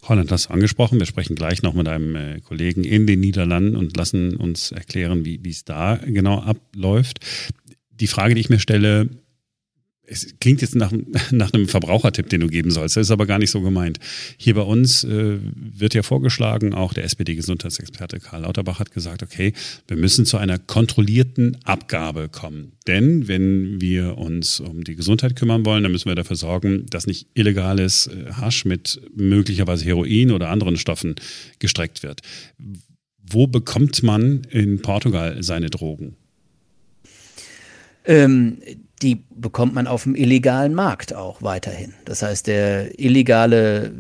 Holland 0.09 0.31
hast 0.31 0.47
du 0.47 0.53
angesprochen. 0.53 0.99
Wir 0.99 1.07
sprechen 1.07 1.35
gleich 1.35 1.63
noch 1.63 1.75
mit 1.75 1.89
einem 1.89 2.17
äh, 2.17 2.41
Kollegen 2.41 2.85
in 2.85 3.07
den 3.07 3.21
Niederlanden 3.21 3.77
und 3.77 3.97
lassen 3.97 4.37
uns 4.37 4.73
erklären, 4.73 5.25
wie 5.25 5.41
es 5.49 5.65
da 5.65 5.97
genau 5.97 6.41
abläuft. 6.41 7.21
Die 7.91 8.07
Frage, 8.07 8.35
die 8.35 8.41
ich 8.41 8.51
mir 8.51 8.59
stelle, 8.59 9.09
es 10.07 10.35
klingt 10.41 10.61
jetzt 10.61 10.75
nach, 10.75 10.93
nach 11.31 11.53
einem 11.53 11.69
Verbrauchertipp, 11.69 12.29
den 12.29 12.41
du 12.41 12.49
geben 12.49 12.71
sollst. 12.71 12.97
Das 12.97 13.07
ist 13.07 13.11
aber 13.11 13.27
gar 13.27 13.39
nicht 13.39 13.51
so 13.51 13.61
gemeint. 13.61 13.99
Hier 14.37 14.55
bei 14.55 14.63
uns 14.63 15.05
äh, 15.05 15.39
wird 15.41 15.95
ja 15.95 16.03
vorgeschlagen, 16.03 16.75
auch 16.75 16.93
der 16.93 17.05
SPD-Gesundheitsexperte 17.05 18.21
Karl 18.21 18.43
Lauterbach 18.43 18.79
hat 18.79 18.93
gesagt, 18.93 19.23
okay, 19.23 19.53
wir 19.89 19.97
müssen 19.97 20.27
zu 20.27 20.37
einer 20.37 20.59
kontrollierten 20.59 21.59
Abgabe 21.65 22.29
kommen. 22.29 22.73
Denn 22.87 23.29
wenn 23.29 23.81
wir 23.81 24.19
uns 24.19 24.61
um 24.61 24.85
die 24.85 24.95
Gesundheit 24.95 25.37
kümmern 25.37 25.65
wollen, 25.65 25.83
dann 25.83 25.93
müssen 25.93 26.09
wir 26.09 26.15
dafür 26.15 26.37
sorgen, 26.37 26.87
dass 26.91 27.07
nicht 27.07 27.29
illegales 27.35 28.07
äh, 28.09 28.33
Hasch 28.33 28.65
mit 28.65 29.01
möglicherweise 29.15 29.85
Heroin 29.85 30.31
oder 30.31 30.51
anderen 30.51 30.77
Stoffen 30.77 31.15
gestreckt 31.59 32.03
wird. 32.03 32.21
Wo 33.27 33.47
bekommt 33.47 34.03
man 34.03 34.43
in 34.51 34.83
Portugal 34.83 35.43
seine 35.43 35.71
Drogen? 35.71 36.17
Ähm, 38.05 38.59
die 39.05 39.23
bekommt 39.37 39.75
man 39.75 39.87
auf 39.87 40.05
dem 40.05 40.15
illegalen 40.15 40.75
Markt 40.75 41.15
auch 41.15 41.43
weiterhin. 41.43 41.93
Das 42.07 42.23
heißt, 42.23 42.47
der 42.47 42.99
illegale 42.99 43.87
äh, 43.87 43.91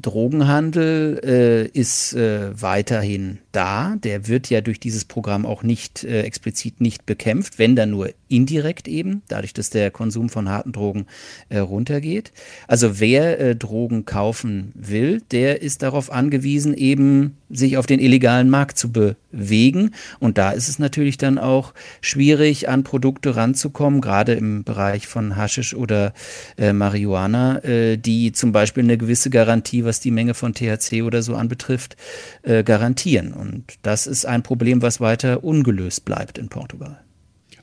Drogenhandel 0.00 1.20
äh, 1.24 1.66
ist 1.78 2.14
äh, 2.14 2.50
weiterhin 2.60 3.38
da. 3.50 3.96
Der 3.96 4.28
wird 4.28 4.50
ja 4.50 4.60
durch 4.60 4.78
dieses 4.78 5.04
Programm 5.04 5.46
auch 5.46 5.64
nicht 5.64 6.04
äh, 6.04 6.22
explizit 6.22 6.80
nicht 6.80 7.06
bekämpft, 7.06 7.58
wenn 7.58 7.74
dann 7.74 7.90
nur 7.90 8.10
indirekt 8.28 8.86
eben, 8.86 9.22
dadurch, 9.26 9.52
dass 9.52 9.70
der 9.70 9.90
Konsum 9.90 10.28
von 10.28 10.48
harten 10.48 10.70
Drogen 10.70 11.06
äh, 11.48 11.58
runtergeht. 11.58 12.32
Also 12.68 13.00
wer 13.00 13.40
äh, 13.40 13.56
Drogen 13.56 14.04
kaufen 14.04 14.70
will, 14.76 15.22
der 15.32 15.60
ist 15.60 15.82
darauf 15.82 16.12
angewiesen, 16.12 16.72
eben 16.74 17.36
sich 17.52 17.76
auf 17.76 17.86
den 17.86 18.00
illegalen 18.00 18.50
Markt 18.50 18.78
zu 18.78 18.90
bewegen. 18.90 19.92
Und 20.18 20.38
da 20.38 20.50
ist 20.50 20.68
es 20.68 20.78
natürlich 20.78 21.18
dann 21.18 21.38
auch 21.38 21.74
schwierig, 22.00 22.68
an 22.68 22.82
Produkte 22.82 23.36
ranzukommen, 23.36 24.00
gerade 24.00 24.32
im 24.32 24.64
Bereich 24.64 25.06
von 25.06 25.36
Haschisch 25.36 25.74
oder 25.74 26.12
äh, 26.56 26.72
Marihuana, 26.72 27.62
äh, 27.64 27.96
die 27.98 28.32
zum 28.32 28.52
Beispiel 28.52 28.82
eine 28.82 28.98
gewisse 28.98 29.30
Garantie, 29.30 29.84
was 29.84 30.00
die 30.00 30.10
Menge 30.10 30.34
von 30.34 30.54
THC 30.54 31.02
oder 31.02 31.22
so 31.22 31.34
anbetrifft, 31.34 31.96
äh, 32.42 32.64
garantieren. 32.64 33.32
Und 33.32 33.64
das 33.82 34.06
ist 34.06 34.26
ein 34.26 34.42
Problem, 34.42 34.82
was 34.82 35.00
weiter 35.00 35.44
ungelöst 35.44 36.04
bleibt 36.04 36.38
in 36.38 36.48
Portugal. 36.48 37.00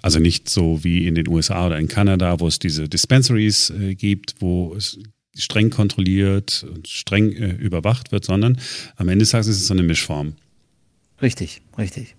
Also 0.01 0.19
nicht 0.19 0.50
so 0.50 0.84
wie 0.84 1.08
in 1.08 1.15
den 1.15 1.27
USA 1.27 1.67
oder 1.67 1.77
in 1.77 1.88
Kanada, 1.88 2.39
wo 2.39 2.48
es 2.48 2.60
diese 2.60 2.88
Dispensaries 2.88 3.69
äh, 3.69 3.96
gibt, 3.96 4.36
wo 4.39 4.74
es 4.75 4.98
streng 5.39 5.69
kontrolliert 5.69 6.65
und 6.72 6.88
streng 6.88 7.31
äh, 7.31 7.51
überwacht 7.51 8.12
wird, 8.12 8.25
sondern 8.25 8.60
am 8.96 9.10
Ende 9.10 9.24
des 9.24 9.31
Tages 9.31 9.48
ist 9.48 9.62
es 9.62 9.67
so 9.67 9.74
eine 9.74 9.84
Mischform. 9.84 10.34
Richtig, 11.22 11.62
richtig. 11.77 12.15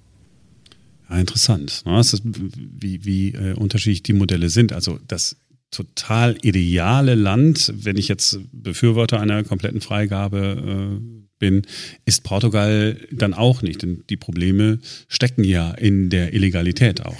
Ja, 1.09 1.19
interessant. 1.19 1.83
Ne? 1.87 2.01
Ist, 2.01 2.23
wie, 2.25 3.05
wie 3.05 3.31
äh, 3.31 3.55
unterschiedlich 3.55 4.03
die 4.03 4.13
Modelle 4.13 4.51
sind. 4.51 4.73
Also 4.73 4.99
das 5.09 5.37
total 5.71 6.37
ideale 6.43 7.15
Land, 7.15 7.73
wenn 7.77 7.97
ich 7.97 8.09
jetzt 8.09 8.41
Befürworter 8.53 9.21
einer 9.21 9.45
kompletten 9.45 9.81
Freigabe 9.81 10.99
äh, 10.99 11.21
bin, 11.39 11.63
ist 12.05 12.25
Portugal 12.25 12.97
dann 13.11 13.35
auch 13.35 13.63
nicht. 13.63 13.83
Denn 13.83 14.05
die 14.11 14.17
Probleme 14.17 14.79
stecken 15.09 15.45
ja 15.45 15.71
in 15.73 16.11
der 16.11 16.33
Illegalität 16.35 17.05
auch. 17.05 17.17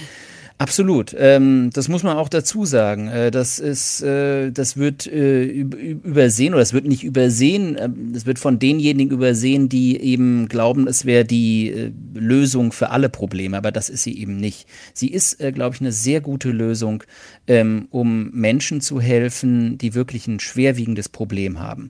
Absolut. 0.61 1.15
Ähm, 1.17 1.71
das 1.73 1.89
muss 1.89 2.03
man 2.03 2.17
auch 2.17 2.29
dazu 2.29 2.65
sagen. 2.65 3.07
Äh, 3.07 3.31
das 3.31 3.57
ist, 3.57 4.03
äh, 4.03 4.51
das 4.51 4.77
wird 4.77 5.07
äh, 5.07 5.43
übersehen 5.45 6.53
oder 6.53 6.61
es 6.61 6.71
wird 6.71 6.85
nicht 6.85 7.03
übersehen. 7.03 8.13
Es 8.15 8.27
wird 8.27 8.37
von 8.37 8.59
denjenigen 8.59 9.11
übersehen, 9.11 9.69
die 9.69 9.99
eben 9.99 10.47
glauben, 10.49 10.85
es 10.85 11.03
wäre 11.03 11.25
die 11.25 11.71
äh, 11.71 11.91
Lösung 12.13 12.73
für 12.73 12.91
alle 12.91 13.09
Probleme. 13.09 13.57
Aber 13.57 13.71
das 13.71 13.89
ist 13.89 14.03
sie 14.03 14.15
eben 14.19 14.37
nicht. 14.37 14.67
Sie 14.93 15.07
ist, 15.07 15.41
äh, 15.41 15.51
glaube 15.51 15.73
ich, 15.73 15.81
eine 15.81 15.91
sehr 15.91 16.21
gute 16.21 16.51
Lösung, 16.51 17.03
ähm, 17.47 17.87
um 17.89 18.29
Menschen 18.29 18.81
zu 18.81 19.01
helfen, 19.01 19.79
die 19.79 19.95
wirklich 19.95 20.27
ein 20.27 20.39
schwerwiegendes 20.39 21.09
Problem 21.09 21.59
haben. 21.59 21.89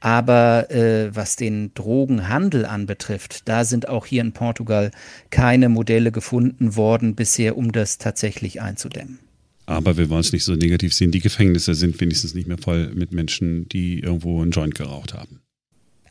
Aber 0.00 0.70
äh, 0.70 1.14
was 1.14 1.36
den 1.36 1.72
Drogenhandel 1.74 2.64
anbetrifft, 2.64 3.48
da 3.48 3.64
sind 3.64 3.88
auch 3.88 4.06
hier 4.06 4.22
in 4.22 4.32
Portugal 4.32 4.90
keine 5.30 5.68
Modelle 5.68 6.10
gefunden 6.10 6.74
worden 6.74 7.14
bisher, 7.14 7.56
um 7.56 7.70
das 7.70 7.98
tatsächlich 7.98 8.62
einzudämmen. 8.62 9.18
Aber 9.66 9.96
wir 9.96 10.08
wollen 10.08 10.22
es 10.22 10.32
nicht 10.32 10.44
so 10.44 10.54
negativ 10.56 10.92
sehen. 10.92 11.12
Die 11.12 11.20
Gefängnisse 11.20 11.74
sind 11.74 12.00
wenigstens 12.00 12.34
nicht 12.34 12.48
mehr 12.48 12.58
voll 12.58 12.92
mit 12.94 13.12
Menschen, 13.12 13.68
die 13.68 14.00
irgendwo 14.00 14.42
einen 14.42 14.50
Joint 14.50 14.74
geraucht 14.74 15.14
haben. 15.14 15.40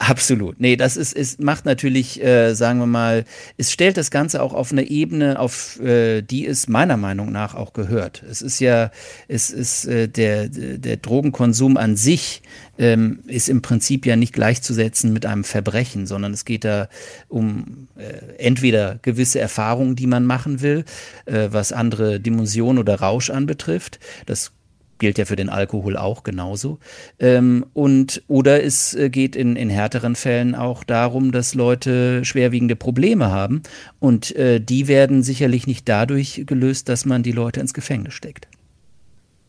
Absolut. 0.01 0.61
Nee, 0.61 0.77
das 0.77 0.95
ist, 0.95 1.11
ist 1.11 1.41
macht 1.41 1.65
natürlich, 1.65 2.23
äh, 2.23 2.53
sagen 2.53 2.79
wir 2.79 2.85
mal, 2.85 3.25
es 3.57 3.73
stellt 3.73 3.97
das 3.97 4.11
Ganze 4.11 4.41
auch 4.41 4.53
auf 4.53 4.71
eine 4.71 4.89
Ebene, 4.89 5.37
auf 5.37 5.77
äh, 5.81 6.21
die 6.21 6.47
es 6.47 6.69
meiner 6.69 6.95
Meinung 6.95 7.33
nach 7.33 7.53
auch 7.53 7.73
gehört. 7.73 8.23
Es 8.23 8.41
ist 8.41 8.61
ja, 8.61 8.91
es 9.27 9.49
ist 9.49 9.85
äh, 9.85 10.07
der, 10.07 10.47
der 10.47 10.95
Drogenkonsum 10.95 11.75
an 11.75 11.97
sich 11.97 12.43
ähm, 12.77 13.19
ist 13.27 13.49
im 13.49 13.61
Prinzip 13.61 14.05
ja 14.05 14.15
nicht 14.15 14.31
gleichzusetzen 14.31 15.11
mit 15.11 15.25
einem 15.25 15.43
Verbrechen, 15.43 16.07
sondern 16.07 16.31
es 16.31 16.45
geht 16.45 16.63
da 16.63 16.87
um 17.27 17.89
äh, 17.97 18.37
entweder 18.37 18.99
gewisse 19.01 19.41
Erfahrungen, 19.41 19.97
die 19.97 20.07
man 20.07 20.25
machen 20.25 20.61
will, 20.61 20.85
äh, 21.25 21.49
was 21.51 21.73
andere 21.73 22.21
Dimensionen 22.21 22.79
oder 22.79 23.01
Rausch 23.01 23.29
anbetrifft. 23.29 23.99
Das 24.25 24.53
gilt 24.99 25.17
ja 25.17 25.25
für 25.25 25.35
den 25.35 25.49
Alkohol 25.49 25.97
auch 25.97 26.23
genauso. 26.23 26.79
Ähm, 27.19 27.65
und 27.73 28.21
oder 28.27 28.63
es 28.63 28.93
äh, 28.93 29.09
geht 29.09 29.35
in, 29.35 29.55
in 29.55 29.69
härteren 29.69 30.15
Fällen 30.15 30.55
auch 30.55 30.83
darum, 30.83 31.31
dass 31.31 31.55
Leute 31.55 32.23
schwerwiegende 32.23 32.75
Probleme 32.75 33.31
haben. 33.31 33.63
Und 33.99 34.35
äh, 34.35 34.59
die 34.61 34.87
werden 34.87 35.23
sicherlich 35.23 35.65
nicht 35.65 35.89
dadurch 35.89 36.43
gelöst, 36.45 36.89
dass 36.89 37.05
man 37.05 37.23
die 37.23 37.31
Leute 37.31 37.59
ins 37.59 37.73
Gefängnis 37.73 38.13
steckt. 38.13 38.47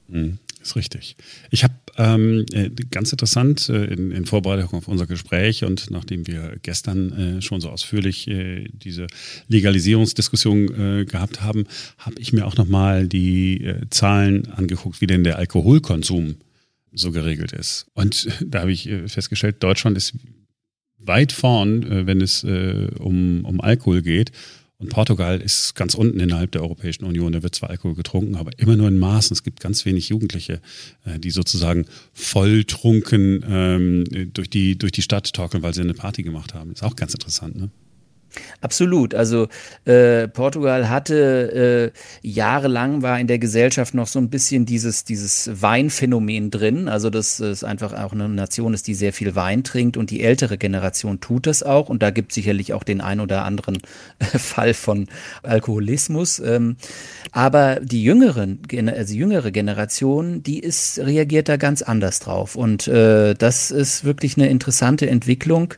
Mhm. 0.09 0.39
Ist 0.63 0.77
richtig. 0.77 1.17
Ich 1.51 1.65
habe 1.65 1.75
ähm, 1.97 2.45
äh, 2.53 2.69
ganz 2.91 3.13
interessant 3.13 3.71
äh, 3.71 3.85
in, 3.85 4.11
in, 4.11 4.27
Vorbereitung 4.27 4.75
auf 4.75 4.89
unser 4.89 5.07
Gespräch 5.07 5.65
und 5.65 5.91
nachdem 5.91 6.27
wir 6.27 6.57
gestern 6.63 7.39
äh, 7.39 7.43
schon 7.43 7.63
so 7.63 7.71
ausführlich 7.71 8.29
äh, 8.29 8.69
diese 8.71 9.07
Legalisierungsdiskussion 9.49 11.01
äh, 11.01 11.05
gehabt 11.07 11.41
haben, 11.41 11.65
habe 11.97 12.21
ich 12.21 12.35
mir 12.35 12.47
auch 12.47 12.57
nochmal 12.57 13.09
die 13.09 13.65
äh, 13.65 13.81
Zahlen 13.89 14.53
angeguckt, 14.53 15.01
wie 15.01 15.07
denn 15.07 15.25
der 15.25 15.39
Alkoholkonsum 15.39 16.37
so 16.93 17.11
geregelt 17.11 17.53
ist. 17.53 17.87
Und 17.95 18.29
da 18.47 18.61
habe 18.61 18.73
ich 18.73 18.91
festgestellt, 19.07 19.63
Deutschland 19.63 19.97
ist 19.97 20.13
weit 20.99 21.33
vorn, 21.33 22.07
wenn 22.07 22.21
es 22.21 22.45
um, 22.45 23.45
um 23.47 23.61
Alkohol 23.63 24.03
geht. 24.03 24.33
Und 24.81 24.89
Portugal 24.89 25.41
ist 25.41 25.75
ganz 25.75 25.95
unten 25.95 26.19
innerhalb 26.21 26.53
der 26.53 26.63
Europäischen 26.63 27.05
Union. 27.05 27.33
Da 27.33 27.43
wird 27.43 27.55
zwar 27.55 27.69
Alkohol 27.69 27.95
getrunken, 27.95 28.35
aber 28.35 28.51
immer 28.59 28.77
nur 28.77 28.89
in 28.89 28.99
Maßen. 28.99 29.35
Es 29.35 29.43
gibt 29.43 29.61
ganz 29.61 29.85
wenig 29.85 30.09
Jugendliche, 30.09 30.61
äh, 31.05 31.19
die 31.19 31.31
sozusagen 31.31 31.85
volltrunken 32.15 33.45
ähm, 33.47 34.33
durch, 34.33 34.49
die, 34.49 34.79
durch 34.79 34.93
die 34.93 35.03
Stadt 35.03 35.33
torkeln, 35.35 35.63
weil 35.63 35.75
sie 35.75 35.83
eine 35.83 35.95
Party 35.95 36.23
gemacht 36.23 36.55
haben. 36.55 36.73
Ist 36.73 36.83
auch 36.83 36.97
ganz 36.97 37.13
interessant, 37.13 37.57
ne? 37.57 37.71
Absolut. 38.61 39.15
Also 39.15 39.49
äh, 39.85 40.29
Portugal 40.29 40.89
hatte 40.89 41.93
äh, 42.23 42.27
jahrelang 42.27 43.03
war 43.03 43.19
in 43.19 43.27
der 43.27 43.39
Gesellschaft 43.39 43.95
noch 43.95 44.07
so 44.07 44.19
ein 44.19 44.31
bisschen 44.31 44.67
dieses 44.67 45.05
dieses 45.05 45.51
Weinphänomen 45.61 46.51
drin. 46.51 46.89
Also 46.89 47.11
dass 47.11 47.41
es 47.41 47.65
einfach 47.65 47.93
auch 47.93 48.13
eine 48.13 48.29
Nation 48.29 48.75
ist, 48.75 48.87
die 48.87 48.95
sehr 48.95 49.13
viel 49.13 49.35
Wein 49.35 49.65
trinkt 49.65 49.97
und 49.97 50.11
die 50.11 50.23
ältere 50.23 50.59
Generation 50.59 51.21
tut 51.21 51.47
das 51.47 51.63
auch. 51.63 51.89
Und 51.89 52.03
da 52.03 52.11
gibt 52.11 52.33
es 52.33 52.35
sicherlich 52.35 52.73
auch 52.73 52.85
den 52.85 53.01
ein 53.01 53.21
oder 53.21 53.45
anderen 53.45 53.79
äh, 54.19 54.25
Fall 54.39 54.75
von 54.75 55.09
Alkoholismus. 55.43 56.39
Ähm, 56.39 56.77
aber 57.33 57.81
die 57.81 58.03
jüngeren, 58.03 58.61
also 58.95 59.15
jüngere 59.15 59.51
Generation, 59.51 60.43
die 60.43 60.61
ist 60.61 60.99
reagiert 60.99 61.49
da 61.49 61.57
ganz 61.57 61.83
anders 61.83 62.21
drauf. 62.21 62.57
Und 62.57 62.89
äh, 62.89 63.35
das 63.35 63.71
ist 63.71 64.05
wirklich 64.05 64.37
eine 64.37 64.49
interessante 64.49 65.09
Entwicklung, 65.09 65.75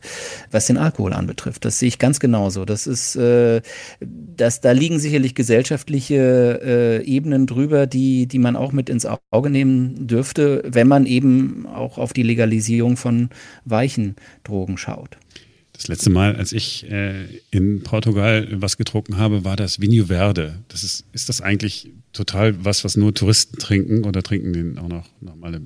was 0.51 0.65
den 0.67 0.77
Alkohol 0.77 1.13
anbetrifft. 1.13 1.65
Das 1.65 1.79
sehe 1.79 1.87
ich 1.87 1.99
ganz 1.99 2.19
genau 2.19 2.42
genauso. 2.43 2.65
Das 2.65 2.87
ist, 2.87 3.15
äh, 3.15 3.61
das, 4.01 4.61
da 4.61 4.71
liegen 4.71 4.99
sicherlich 4.99 5.35
gesellschaftliche 5.35 6.59
äh, 6.63 7.05
Ebenen 7.05 7.47
drüber, 7.47 7.87
die, 7.87 8.27
die 8.27 8.39
man 8.39 8.55
auch 8.55 8.71
mit 8.71 8.89
ins 8.89 9.05
Auge 9.31 9.49
nehmen 9.49 10.07
dürfte, 10.07 10.63
wenn 10.65 10.87
man 10.87 11.05
eben 11.05 11.65
auch 11.65 11.97
auf 11.97 12.13
die 12.13 12.23
Legalisierung 12.23 12.97
von 12.97 13.29
weichen 13.65 14.15
Drogen 14.43 14.77
schaut. 14.77 15.17
Das 15.73 15.87
letzte 15.87 16.11
Mal, 16.11 16.35
als 16.35 16.51
ich 16.51 16.89
äh, 16.91 17.25
in 17.49 17.81
Portugal 17.81 18.47
was 18.51 18.77
getrunken 18.77 19.17
habe, 19.17 19.43
war 19.43 19.55
das 19.55 19.81
Vinho 19.81 20.05
Verde. 20.05 20.59
Das 20.67 20.83
ist, 20.83 21.05
ist 21.13 21.29
das 21.29 21.41
eigentlich 21.41 21.91
total 22.13 22.63
was, 22.63 22.83
was 22.83 22.95
nur 22.95 23.13
Touristen 23.13 23.57
trinken 23.57 24.05
oder 24.05 24.21
trinken 24.21 24.53
den 24.53 24.77
auch 24.77 24.87
noch 24.87 25.07
normale 25.19 25.61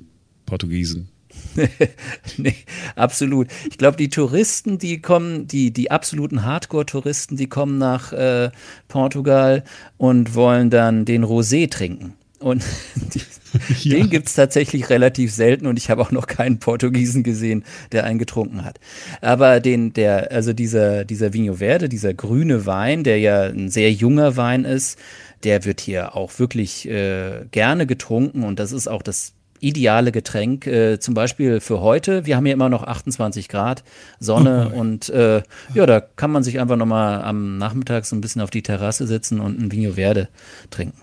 Portugiesen? 0.45 1.09
nee, 2.37 2.55
absolut. 2.95 3.47
Ich 3.69 3.77
glaube, 3.77 3.97
die 3.97 4.09
Touristen, 4.09 4.77
die 4.77 5.01
kommen, 5.01 5.47
die, 5.47 5.71
die 5.71 5.91
absoluten 5.91 6.43
Hardcore-Touristen, 6.45 7.35
die 7.35 7.47
kommen 7.47 7.77
nach 7.77 8.13
äh, 8.13 8.51
Portugal 8.87 9.63
und 9.97 10.35
wollen 10.35 10.69
dann 10.69 11.05
den 11.05 11.23
Rosé 11.25 11.69
trinken. 11.69 12.13
Und 12.39 12.63
die, 13.13 13.21
ja. 13.89 13.97
den 13.97 14.09
gibt 14.09 14.27
es 14.27 14.35
tatsächlich 14.35 14.89
relativ 14.89 15.33
selten 15.33 15.67
und 15.67 15.77
ich 15.77 15.89
habe 15.89 16.01
auch 16.01 16.11
noch 16.11 16.27
keinen 16.27 16.59
Portugiesen 16.59 17.23
gesehen, 17.23 17.63
der 17.91 18.03
einen 18.03 18.19
getrunken 18.19 18.63
hat. 18.63 18.79
Aber 19.21 19.59
den, 19.59 19.93
der, 19.93 20.31
also 20.31 20.53
dieser, 20.53 21.05
dieser 21.05 21.33
Vinho 21.33 21.55
Verde, 21.55 21.89
dieser 21.89 22.13
grüne 22.13 22.65
Wein, 22.65 23.03
der 23.03 23.19
ja 23.19 23.43
ein 23.43 23.69
sehr 23.69 23.91
junger 23.91 24.37
Wein 24.37 24.65
ist, 24.65 24.99
der 25.43 25.65
wird 25.65 25.81
hier 25.81 26.15
auch 26.15 26.39
wirklich 26.39 26.87
äh, 26.87 27.45
gerne 27.51 27.85
getrunken 27.85 28.43
und 28.43 28.59
das 28.59 28.71
ist 28.71 28.87
auch 28.87 29.01
das 29.01 29.33
ideale 29.59 30.11
Getränk, 30.11 30.67
äh, 30.67 30.99
zum 30.99 31.13
Beispiel 31.13 31.59
für 31.59 31.81
heute. 31.81 32.25
Wir 32.25 32.35
haben 32.35 32.45
hier 32.45 32.53
immer 32.53 32.69
noch 32.69 32.83
28 32.83 33.49
Grad 33.49 33.83
Sonne 34.19 34.71
oh 34.73 34.79
und 34.79 35.09
äh, 35.09 35.41
ja, 35.73 35.85
da 35.85 35.99
kann 35.99 36.31
man 36.31 36.43
sich 36.43 36.59
einfach 36.59 36.77
nochmal 36.77 37.21
am 37.21 37.57
Nachmittag 37.57 38.05
so 38.05 38.15
ein 38.15 38.21
bisschen 38.21 38.41
auf 38.41 38.49
die 38.49 38.63
Terrasse 38.63 39.07
sitzen 39.07 39.39
und 39.39 39.59
ein 39.59 39.71
Vino 39.71 39.93
Verde 39.93 40.29
trinken. 40.69 40.97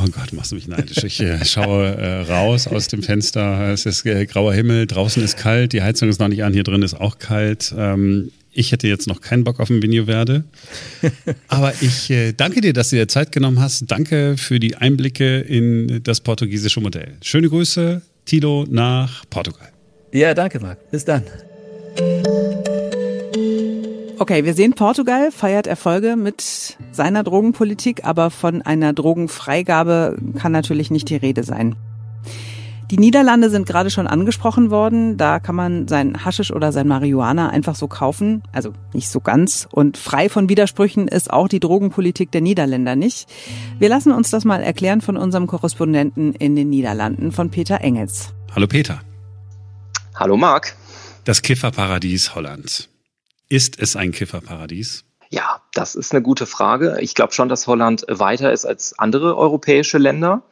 Oh 0.00 0.06
Gott, 0.12 0.32
machst 0.32 0.52
du 0.52 0.54
mich 0.54 0.68
neidisch. 0.68 1.02
Ich 1.02 1.20
äh, 1.20 1.44
schaue 1.44 1.96
äh, 1.96 2.20
raus 2.20 2.68
aus 2.68 2.86
dem 2.86 3.02
Fenster. 3.02 3.72
Es 3.72 3.84
ist 3.84 4.06
äh, 4.06 4.26
grauer 4.26 4.54
Himmel, 4.54 4.86
draußen 4.86 5.22
ist 5.24 5.36
kalt, 5.36 5.72
die 5.72 5.82
Heizung 5.82 6.08
ist 6.08 6.20
noch 6.20 6.28
nicht 6.28 6.44
an, 6.44 6.52
hier 6.52 6.62
drin 6.62 6.82
ist 6.82 6.94
auch 6.94 7.18
kalt. 7.18 7.74
Ähm, 7.76 8.30
ich 8.58 8.72
hätte 8.72 8.88
jetzt 8.88 9.06
noch 9.06 9.20
keinen 9.20 9.44
Bock 9.44 9.60
auf 9.60 9.70
ein 9.70 9.80
Verde. 10.06 10.44
Aber 11.48 11.72
ich 11.80 12.10
äh, 12.10 12.32
danke 12.32 12.60
dir, 12.60 12.72
dass 12.72 12.90
du 12.90 12.96
dir 12.96 13.06
Zeit 13.06 13.30
genommen 13.30 13.60
hast. 13.60 13.84
Danke 13.86 14.36
für 14.36 14.58
die 14.58 14.76
Einblicke 14.76 15.38
in 15.38 16.00
das 16.02 16.20
portugiesische 16.20 16.80
Modell. 16.80 17.16
Schöne 17.22 17.48
Grüße, 17.48 18.02
Tilo, 18.24 18.66
nach 18.68 19.24
Portugal. 19.30 19.68
Ja, 20.12 20.34
danke, 20.34 20.58
Marc. 20.58 20.90
Bis 20.90 21.04
dann. 21.04 21.22
Okay, 24.18 24.44
wir 24.44 24.54
sehen, 24.54 24.72
Portugal 24.72 25.30
feiert 25.30 25.68
Erfolge 25.68 26.16
mit 26.16 26.76
seiner 26.90 27.22
Drogenpolitik, 27.22 28.04
aber 28.04 28.30
von 28.30 28.62
einer 28.62 28.92
Drogenfreigabe 28.92 30.18
kann 30.36 30.50
natürlich 30.50 30.90
nicht 30.90 31.08
die 31.10 31.16
Rede 31.16 31.44
sein. 31.44 31.76
Die 32.90 32.96
Niederlande 32.96 33.50
sind 33.50 33.66
gerade 33.66 33.90
schon 33.90 34.06
angesprochen 34.06 34.70
worden. 34.70 35.18
Da 35.18 35.40
kann 35.40 35.54
man 35.54 35.88
sein 35.88 36.24
Haschisch 36.24 36.50
oder 36.50 36.72
sein 36.72 36.88
Marihuana 36.88 37.50
einfach 37.50 37.74
so 37.74 37.86
kaufen. 37.86 38.42
Also 38.50 38.72
nicht 38.94 39.10
so 39.10 39.20
ganz. 39.20 39.68
Und 39.70 39.98
frei 39.98 40.30
von 40.30 40.48
Widersprüchen 40.48 41.06
ist 41.06 41.30
auch 41.30 41.48
die 41.48 41.60
Drogenpolitik 41.60 42.32
der 42.32 42.40
Niederländer 42.40 42.96
nicht. 42.96 43.28
Wir 43.78 43.90
lassen 43.90 44.10
uns 44.10 44.30
das 44.30 44.46
mal 44.46 44.62
erklären 44.62 45.02
von 45.02 45.18
unserem 45.18 45.46
Korrespondenten 45.46 46.32
in 46.32 46.56
den 46.56 46.70
Niederlanden, 46.70 47.30
von 47.30 47.50
Peter 47.50 47.82
Engels. 47.82 48.32
Hallo 48.54 48.66
Peter. 48.66 49.00
Hallo 50.14 50.38
Marc. 50.38 50.74
Das 51.24 51.42
Kifferparadies 51.42 52.34
Holland. 52.34 52.88
Ist 53.50 53.78
es 53.78 53.96
ein 53.96 54.12
Kifferparadies? 54.12 55.04
Ja, 55.30 55.60
das 55.74 55.94
ist 55.94 56.14
eine 56.14 56.22
gute 56.22 56.46
Frage. 56.46 56.98
Ich 57.00 57.14
glaube 57.14 57.34
schon, 57.34 57.50
dass 57.50 57.66
Holland 57.66 58.06
weiter 58.08 58.50
ist 58.50 58.64
als 58.64 58.98
andere 58.98 59.36
europäische 59.36 59.98
Länder. 59.98 60.42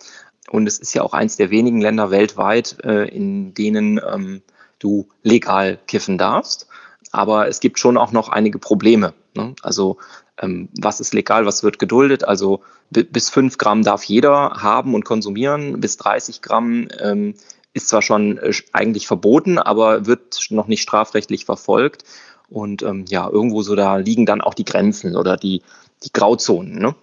Und 0.51 0.67
es 0.67 0.79
ist 0.79 0.95
ja 0.95 1.03
auch 1.03 1.13
eins 1.13 1.37
der 1.37 1.51
wenigen 1.51 1.81
Länder 1.81 2.11
weltweit, 2.11 2.79
äh, 2.85 3.09
in 3.09 3.55
denen 3.55 4.01
ähm, 4.07 4.43
du 4.79 5.09
legal 5.23 5.79
kiffen 5.87 6.19
darfst. 6.19 6.69
Aber 7.13 7.49
es 7.49 7.61
gibt 7.61 7.79
schon 7.79 7.97
auch 7.97 8.13
noch 8.13 8.29
einige 8.29 8.59
Probleme. 8.59 9.15
Ne? 9.35 9.55
Also 9.63 9.99
ähm, 10.39 10.69
was 10.79 11.01
ist 11.01 11.15
legal, 11.15 11.47
was 11.47 11.63
wird 11.63 11.79
geduldet? 11.79 12.25
Also 12.25 12.61
bis 12.91 13.31
fünf 13.31 13.59
Gramm 13.59 13.83
darf 13.83 14.05
jeder 14.05 14.63
haben 14.63 14.95
und 14.95 15.05
konsumieren. 15.05 15.81
Bis 15.81 15.97
30 15.97 16.43
Gramm 16.43 16.89
ähm, 17.01 17.35
ist 17.73 17.89
zwar 17.89 18.03
schon 18.03 18.39
äh, 18.39 18.53
eigentlich 18.73 19.07
verboten, 19.07 19.59
aber 19.59 20.07
wird 20.07 20.47
noch 20.51 20.69
nicht 20.69 20.83
strafrechtlich 20.83 21.45
verfolgt. 21.45 22.05
Und 22.49 22.83
ähm, 22.83 23.07
ja, 23.09 23.29
irgendwo 23.29 23.63
so 23.63 23.75
da 23.75 23.97
liegen 23.97 24.27
dann 24.27 24.41
auch 24.41 24.55
die 24.55 24.65
Grenzen 24.65 25.17
oder 25.17 25.37
die, 25.37 25.63
die 26.05 26.13
Grauzonen. 26.13 26.79
Ne? 26.79 26.95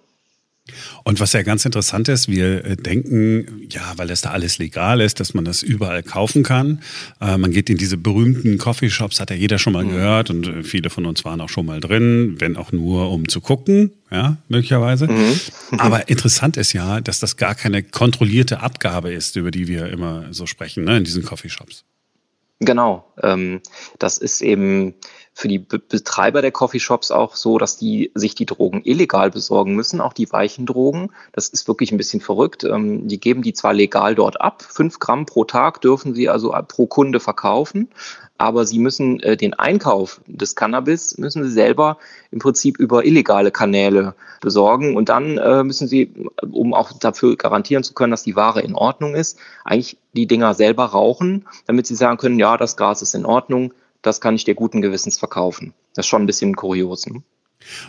Und 1.04 1.19
was 1.19 1.34
ja 1.34 1.41
ganz 1.41 1.65
interessant 1.65 2.08
ist, 2.08 2.30
wir 2.30 2.63
äh, 2.63 2.76
denken, 2.78 3.67
ja, 3.69 3.93
weil 3.97 4.08
das 4.08 4.21
da 4.21 4.32
alles 4.32 4.60
legal 4.60 5.02
ist, 5.02 5.19
dass 5.19 5.34
man 5.34 5.43
das 5.43 5.62
überall 5.62 6.04
kaufen 6.04 6.43
kann. 6.43 6.82
Äh, 7.19 7.38
man 7.38 7.52
geht 7.52 7.69
in 7.69 7.78
diese 7.78 7.97
berühmten 7.97 8.58
Coffeeshops, 8.58 9.19
hat 9.19 9.30
ja 9.30 9.36
jeder 9.36 9.60
schon 9.60 9.73
mal 9.73 9.84
mhm. 9.84 9.89
gehört 9.89 10.30
und 10.30 10.47
äh, 10.47 10.63
viele 10.63 10.89
von 10.89 11.06
uns 11.06 11.26
waren 11.26 11.41
auch 11.41 11.49
schon 11.49 11.65
mal 11.65 11.82
drin, 11.82 12.36
wenn 12.39 12.56
auch 12.56 12.71
nur 12.71 13.12
um 13.12 13.28
zu 13.28 13.41
gucken, 13.41 13.91
ja, 14.10 14.38
möglicherweise. 14.47 15.08
Mhm. 15.08 15.39
Aber 15.80 16.08
interessant 16.08 16.56
ist 16.56 16.71
ja, 16.71 17.02
dass 17.02 17.19
das 17.19 17.36
gar 17.36 17.56
keine 17.56 17.84
kontrollierte 17.84 18.62
Abgabe 18.62 19.12
ist, 19.12 19.36
über 19.36 19.52
die 19.52 19.67
wir 19.67 19.88
immer 19.88 20.28
so 20.32 20.45
sprechen, 20.45 20.86
ne, 20.86 20.97
in 20.97 21.04
diesen 21.04 21.23
Coffeeshops. 21.23 21.84
Genau, 22.60 23.06
ähm, 23.21 23.60
das 23.99 24.17
ist 24.17 24.41
eben 24.41 24.93
für 25.34 25.48
die 25.48 25.60
Be 25.60 25.80
Betreiber 25.80 26.41
der 26.41 26.52
Coffeeshops 26.52 27.12
auch 27.12 27.36
so, 27.36 27.58
dass 27.58 27.78
die 27.78 28.12
sich 28.13 28.36
die 28.36 28.46
Drogen 28.46 28.82
illegal 28.84 29.32
besorgen 29.32 29.76
müssen, 29.76 30.00
auch 30.00 30.13
die 30.13 30.32
weichen 30.32 30.65
Drogen. 30.65 31.10
Das 31.32 31.50
ist 31.50 31.67
wirklich 31.67 31.91
ein 31.91 31.98
bisschen 31.98 32.22
verrückt. 32.22 32.63
Ähm, 32.63 33.08
die 33.08 33.19
geben 33.19 33.41
die 33.41 33.54
zwar 33.54 33.74
legal 33.74 34.15
dort 34.15 34.39
ab, 34.39 34.62
fünf 34.62 35.00
Gramm 35.00 35.26
pro 35.26 35.43
Tag 35.43 35.82
dürfen 35.82 36.13
sie 36.13 36.30
also 36.30 36.56
pro 36.67 36.86
Kunde 36.86 37.19
verkaufen, 37.19 37.89
aber 38.38 38.65
sie 38.65 38.78
müssen 38.78 39.19
äh, 39.22 39.36
den 39.36 39.54
Einkauf 39.54 40.22
des 40.28 40.56
Cannabis 40.56 41.17
müssen 41.17 41.43
sie 41.43 41.52
selber 41.52 41.98
im 42.32 42.39
Prinzip 42.39 42.78
über 42.78 43.06
illegale 43.06 43.52
Kanäle 43.52 44.15
besorgen 44.41 44.96
und 44.96 45.10
dann 45.10 45.38
äh, 45.38 45.63
müssen 45.63 45.88
sie, 45.88 46.13
um 46.41 46.74
auch 46.74 46.91
dafür 46.93 47.38
garantieren 47.38 47.84
zu 47.84 47.93
können, 47.93 48.12
dass 48.12 48.24
die 48.24 48.36
Ware 48.36 48.62
in 48.62 48.76
Ordnung 48.76 49.15
ist, 49.15 49.39
eigentlich 49.65 49.98
die 50.13 50.28
Dinger 50.28 50.54
selber 50.54 50.86
rauchen, 50.86 51.46
damit 51.65 51.88
sie 51.88 51.96
sagen 51.96 52.17
können, 52.17 52.38
ja, 52.38 52.58
das 52.58 52.78
Gras 52.78 53.02
ist 53.02 53.15
in 53.15 53.26
Ordnung, 53.26 53.74
das 54.04 54.22
kann 54.22 54.36
ich 54.36 54.44
dir 54.44 54.54
guten 54.54 54.82
Gewissens 54.82 55.18
verkaufen. 55.18 55.74
Das 55.96 56.06
ist 56.06 56.10
schon 56.10 56.24
ein 56.24 56.28
bisschen 56.28 56.56
kurios. 56.56 57.08
Ne? 57.08 57.24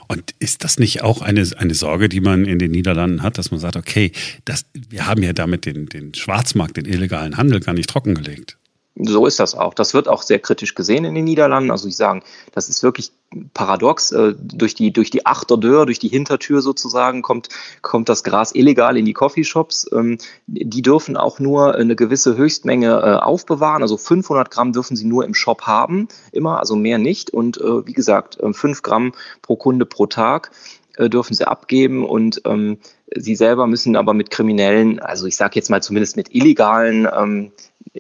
Und 0.09 0.35
ist 0.38 0.64
das 0.64 0.79
nicht 0.79 1.03
auch 1.03 1.20
eine, 1.20 1.46
eine 1.57 1.74
Sorge, 1.74 2.09
die 2.09 2.20
man 2.20 2.46
in 2.46 2.59
den 2.59 2.70
Niederlanden 2.70 3.22
hat, 3.22 3.37
dass 3.37 3.50
man 3.50 3.61
sagt, 3.61 3.77
okay, 3.77 4.12
das, 4.44 4.64
wir 4.72 5.07
haben 5.07 5.22
ja 5.22 5.33
damit 5.33 5.66
den, 5.66 5.87
den 5.87 6.14
Schwarzmarkt, 6.14 6.77
den 6.77 6.87
illegalen 6.87 7.37
Handel 7.37 7.61
gar 7.61 7.74
nicht 7.74 7.90
trockengelegt? 7.90 8.57
So 8.96 9.26
ist 9.26 9.40
das 9.40 9.57
auch. 9.57 9.74
Das 9.74 9.92
wird 9.92 10.07
auch 10.07 10.22
sehr 10.22 10.38
kritisch 10.38 10.76
gesehen 10.76 11.04
in 11.04 11.16
den 11.16 11.24
Niederlanden. 11.24 11.72
Also 11.72 11.88
ich 11.88 11.96
sagen, 11.96 12.22
das 12.52 12.68
ist 12.68 12.85
wirklich 12.85 13.11
paradox. 13.52 14.12
Äh, 14.12 14.35
durch 14.38 14.76
die, 14.76 14.92
durch 14.92 15.11
die 15.11 15.26
Achterdeur, 15.26 15.85
durch 15.85 15.98
die 15.98 16.09
Hintertür 16.09 16.62
sozusagen 16.62 17.22
kommt, 17.22 17.48
kommt 17.83 18.09
das 18.09 18.22
Gras 18.22 18.54
illegal 18.54 18.96
in 18.96 19.04
die 19.04 19.12
Coffeeshops. 19.12 19.90
Ähm, 19.92 20.18
die 20.46 20.83
dürfen 20.83 21.16
auch 21.16 21.40
nur 21.40 21.74
eine 21.74 21.96
gewisse 21.96 22.37
Höchstmenge 22.37 23.00
äh, 23.02 23.16
aufbewahren. 23.16 23.83
Also 23.83 23.96
500 23.96 24.50
Gramm 24.52 24.72
dürfen 24.72 24.96
sie 24.96 25.07
nur 25.07 25.24
im 25.24 25.35
Shop 25.35 25.62
haben, 25.62 26.07
immer, 26.30 26.61
also 26.61 26.76
mehr 26.76 26.98
nicht. 26.98 27.30
Und 27.30 27.59
äh, 27.61 27.87
wie 27.87 27.94
gesagt, 27.94 28.38
5 28.40 28.83
Gramm 28.83 29.12
pro 29.42 29.57
Kunde 29.57 29.87
pro 29.87 30.07
Tag 30.07 30.52
dürfen 30.96 31.35
sie 31.35 31.48
abgeben 31.48 32.07
und 32.07 32.42
ähm, 32.44 32.78
sie 33.14 33.36
selber 33.36 33.66
müssen 33.66 33.96
aber 33.96 34.14
mit 34.14 34.30
Kriminellen, 34.30 34.98
also 34.98 35.26
ich 35.26 35.36
sage 35.36 35.52
jetzt 35.56 35.70
mal 35.70 35.82
zumindest 35.82 36.16
mit 36.16 36.34
illegalen 36.34 37.06
ähm, 37.16 37.52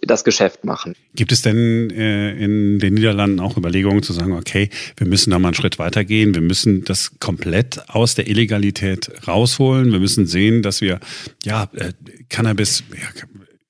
das 0.02 0.24
Geschäft 0.24 0.64
machen. 0.64 0.94
Gibt 1.14 1.30
es 1.30 1.42
denn 1.42 1.90
äh, 1.90 2.32
in 2.32 2.78
den 2.78 2.94
Niederlanden 2.94 3.40
auch 3.40 3.56
Überlegungen 3.56 4.02
zu 4.02 4.12
sagen, 4.12 4.32
okay, 4.32 4.70
wir 4.96 5.06
müssen 5.06 5.30
da 5.30 5.38
mal 5.38 5.48
einen 5.48 5.54
Schritt 5.54 5.78
weitergehen, 5.78 6.34
wir 6.34 6.42
müssen 6.42 6.84
das 6.84 7.18
komplett 7.20 7.88
aus 7.88 8.14
der 8.14 8.26
Illegalität 8.26 9.10
rausholen, 9.28 9.92
wir 9.92 10.00
müssen 10.00 10.26
sehen, 10.26 10.62
dass 10.62 10.80
wir 10.80 11.00
ja 11.44 11.68
äh, 11.74 11.92
Cannabis 12.28 12.82
ja, 12.90 13.08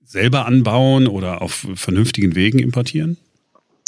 selber 0.05 0.47
anbauen 0.47 1.07
oder 1.07 1.43
auf 1.43 1.67
vernünftigen 1.75 2.35
Wegen 2.35 2.59
importieren? 2.59 3.19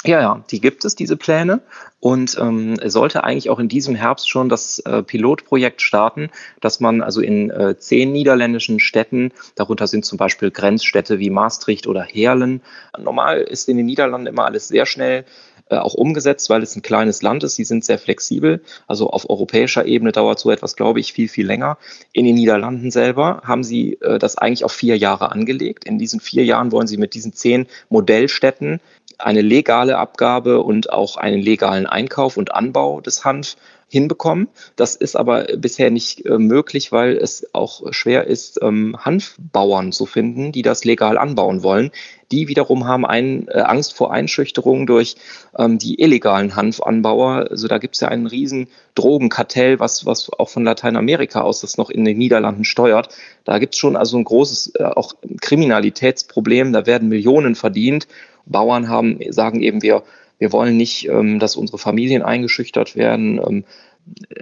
Ja, 0.07 0.21
ja, 0.21 0.45
die 0.51 0.61
gibt 0.61 0.85
es, 0.85 0.95
diese 0.95 1.17
Pläne. 1.17 1.61
Und 2.01 2.37
ähm, 2.41 2.77
sollte 2.85 3.25
eigentlich 3.25 3.51
auch 3.51 3.59
in 3.59 3.69
diesem 3.69 3.95
Herbst 3.95 4.29
schon 4.29 4.49
das 4.49 4.79
äh, 4.81 5.03
Pilotprojekt 5.03 5.83
starten, 5.83 6.31
dass 6.61 6.79
man 6.79 7.03
also 7.03 7.21
in 7.21 7.51
äh, 7.51 7.77
zehn 7.79 8.13
niederländischen 8.13 8.79
Städten, 8.79 9.33
darunter 9.57 9.87
sind 9.87 10.05
zum 10.05 10.19
Beispiel 10.19 10.51
Grenzstädte 10.51 11.19
wie 11.19 11.31
Maastricht 11.31 11.87
oder 11.87 12.03
Heerlen. 12.03 12.63
Normal 12.99 13.41
ist 13.41 13.69
in 13.69 13.77
den 13.77 13.87
Niederlanden 13.87 14.27
immer 14.27 14.45
alles 14.45 14.69
sehr 14.69 14.87
schnell 14.87 15.25
äh, 15.69 15.79
auch 15.79 15.95
umgesetzt, 15.95 16.49
weil 16.49 16.63
es 16.63 16.77
ein 16.77 16.83
kleines 16.83 17.23
Land 17.23 17.43
ist. 17.43 17.57
Sie 17.57 17.65
sind 17.65 17.85
sehr 17.85 17.99
flexibel. 17.99 18.63
Also 18.87 19.11
auf 19.11 19.29
europäischer 19.29 19.85
Ebene 19.85 20.13
dauert 20.13 20.39
so 20.39 20.53
etwas, 20.53 20.77
glaube 20.77 21.01
ich, 21.01 21.13
viel, 21.13 21.29
viel 21.29 21.45
länger. 21.45 21.77
In 22.13 22.25
den 22.25 22.37
Niederlanden 22.37 22.93
selber 22.93 23.43
haben 23.45 23.65
sie 23.65 23.95
äh, 24.01 24.21
das 24.21 24.39
eigentlich 24.39 24.65
auf 24.65 24.71
vier 24.71 24.97
Jahre 24.97 25.33
angelegt. 25.33 25.85
In 25.85 25.99
diesen 25.99 26.21
vier 26.21 26.45
Jahren 26.45 26.71
wollen 26.71 26.87
sie 26.87 26.99
mit 26.99 27.15
diesen 27.15 27.33
zehn 27.33 27.67
Modellstädten 27.89 28.81
eine 29.19 29.41
legale 29.41 29.99
Abgabe 29.99 30.63
und 30.63 30.93
auch 30.93 31.17
einen 31.17 31.41
legalen 31.41 31.87
Einkauf 31.87 32.37
und 32.37 32.55
Anbau 32.55 33.01
des 33.01 33.25
Hanf 33.25 33.57
hinbekommen. 33.89 34.49
Das 34.75 34.97
ist 34.97 35.17
aber 35.17 35.45
bisher 35.57 35.91
nicht 35.91 36.27
äh, 36.27 36.39
möglich, 36.39 36.91
weil 36.91 37.17
es 37.17 37.55
auch 37.55 37.93
schwer 37.93 38.27
ist, 38.27 38.59
ähm, 38.63 38.97
Hanfbauern 38.99 39.93
zu 39.93 40.07
finden, 40.07 40.51
die 40.51 40.63
das 40.63 40.85
legal 40.85 41.17
anbauen 41.19 41.63
wollen. 41.63 41.93
Die 42.33 42.49
wiederum 42.49 42.87
haben 42.87 43.07
ein, 43.07 43.47
äh, 43.47 43.61
Angst 43.61 43.95
vor 43.95 44.13
Einschüchterung 44.13 44.87
durch 44.87 45.15
ähm, 45.57 45.79
die 45.79 46.01
illegalen 46.01 46.57
Hanfanbauer. 46.57 47.47
Also 47.51 47.69
da 47.69 47.79
gibt 47.79 47.95
es 47.95 48.01
ja 48.01 48.09
einen 48.09 48.27
riesen 48.27 48.67
Drogenkartell, 48.97 49.79
was, 49.79 50.05
was 50.05 50.31
auch 50.33 50.49
von 50.49 50.65
Lateinamerika 50.65 51.43
aus 51.43 51.61
das 51.61 51.79
noch 51.79 51.89
in 51.89 52.05
den 52.05 52.19
Niederlanden 52.19 52.65
steuert. 52.65 53.11
Da 53.45 53.59
gibt 53.59 53.75
es 53.75 53.79
schon 53.79 53.97
also 53.97 54.17
ein 54.17 54.25
großes 54.25 54.73
äh, 54.75 54.83
auch 54.83 55.15
Kriminalitätsproblem. 55.41 56.73
Da 56.73 56.87
werden 56.87 57.09
Millionen 57.09 57.55
verdient. 57.55 58.09
Bauern 58.47 58.89
haben, 58.89 59.21
sagen 59.31 59.61
eben, 59.61 59.83
wir, 59.83 60.03
wir 60.39 60.53
wollen 60.53 60.77
nicht, 60.77 61.09
ähm, 61.09 61.39
dass 61.39 61.57
unsere 61.57 61.79
Familien 61.79 62.23
eingeschüchtert 62.23 62.97
werden. 62.97 63.39
Ähm, 63.39 63.65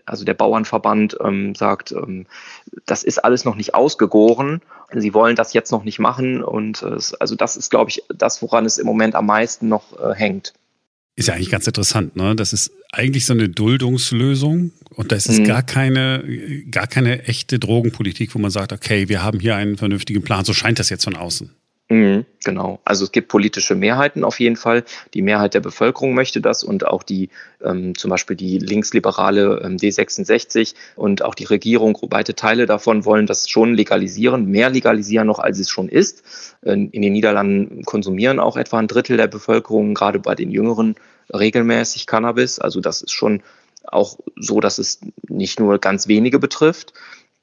also 0.05 0.25
der 0.25 0.35
Bauernverband 0.35 1.17
ähm, 1.25 1.55
sagt, 1.55 1.93
ähm, 1.93 2.27
das 2.87 3.03
ist 3.03 3.19
alles 3.19 3.45
noch 3.45 3.57
nicht 3.57 3.75
ausgegoren. 3.75 4.61
Sie 4.93 5.15
wollen 5.15 5.37
das 5.37 5.53
jetzt 5.53 5.73
noch 5.73 5.85
nicht 5.85 5.99
machen. 5.99 6.43
Und 6.43 6.83
äh, 6.83 6.99
also 7.21 7.35
das 7.35 7.57
ist, 7.57 7.71
glaube 7.71 7.91
ich, 7.91 8.03
das, 8.15 8.43
woran 8.43 8.67
es 8.67 8.79
im 8.79 8.87
Moment 8.87 9.15
am 9.15 9.27
meisten 9.27 9.69
noch 9.69 9.99
äh, 9.99 10.15
hängt. 10.15 10.53
Ist 11.17 11.29
ja 11.29 11.35
eigentlich 11.35 11.51
ganz 11.51 11.67
interessant, 11.67 12.17
ne? 12.17 12.35
Das 12.35 12.53
ist 12.53 12.73
eigentlich 12.91 13.25
so 13.25 13.35
eine 13.35 13.49
Duldungslösung 13.49 14.73
und 14.97 15.13
das 15.13 15.27
ist 15.27 15.41
mhm. 15.41 15.45
gar 15.45 15.63
keine, 15.63 16.25
gar 16.73 16.89
keine 16.89 17.23
echte 17.27 17.61
Drogenpolitik, 17.61 18.35
wo 18.35 18.41
man 18.41 18.51
sagt, 18.51 18.73
okay, 18.73 19.09
wir 19.09 19.23
haben 19.23 19.39
hier 19.39 19.55
einen 19.55 19.77
vernünftigen 19.77 20.23
Plan. 20.23 20.45
So 20.45 20.53
scheint 20.53 20.81
das 20.81 20.91
jetzt 20.91 21.05
von 21.05 21.15
außen. 21.15 21.55
Mhm, 21.91 22.25
genau. 22.43 22.81
Also 22.87 23.05
es 23.05 23.13
gibt 23.13 23.29
politische 23.29 23.75
Mehrheiten 23.75 24.25
auf 24.25 24.41
jeden 24.41 24.57
Fall. 24.57 24.85
Die 25.13 25.21
Mehrheit 25.21 25.53
der 25.53 25.61
Bevölkerung 25.61 26.15
möchte 26.15 26.41
das 26.41 26.65
und 26.65 26.87
auch 26.87 27.03
die, 27.03 27.29
ähm, 27.63 27.95
zum 27.95 28.09
Beispiel 28.09 28.37
die 28.37 28.59
linksliberale 28.59 29.61
ähm, 29.63 29.77
D66 29.77 30.75
und 30.97 31.23
auch 31.23 31.35
die 31.35 31.45
Regierung, 31.45 31.99
weite 32.09 32.35
Teile 32.35 32.65
davon 32.65 33.05
wollen 33.05 33.27
das 33.27 33.51
schon 33.51 33.75
legalisieren, 33.75 34.47
mehr 34.47 34.71
legalisieren 34.71 35.27
noch, 35.27 35.39
als 35.39 35.59
es 35.59 35.69
schon 35.69 35.91
ist. 35.91 36.25
in 36.63 36.91
den 36.91 37.13
Niederlanden 37.13 37.83
konsumieren 37.85 38.41
auch 38.41 38.57
etwa 38.57 38.79
ein 38.79 38.89
Drittel 38.89 39.19
der 39.19 39.27
Bevölkerung, 39.27 39.93
gerade 39.93 40.19
bei 40.19 40.35
den 40.35 40.51
Jüngeren, 40.51 40.95
regelmäßig 41.35 42.07
Cannabis. 42.07 42.59
Also 42.59 42.81
das 42.81 43.03
ist 43.03 43.13
schon 43.13 43.43
auch 43.87 44.19
so, 44.37 44.61
dass 44.61 44.79
es 44.79 45.01
nicht 45.29 45.61
nur 45.61 45.79
ganz 45.79 46.09
wenige 46.09 46.39
betrifft. 46.39 46.95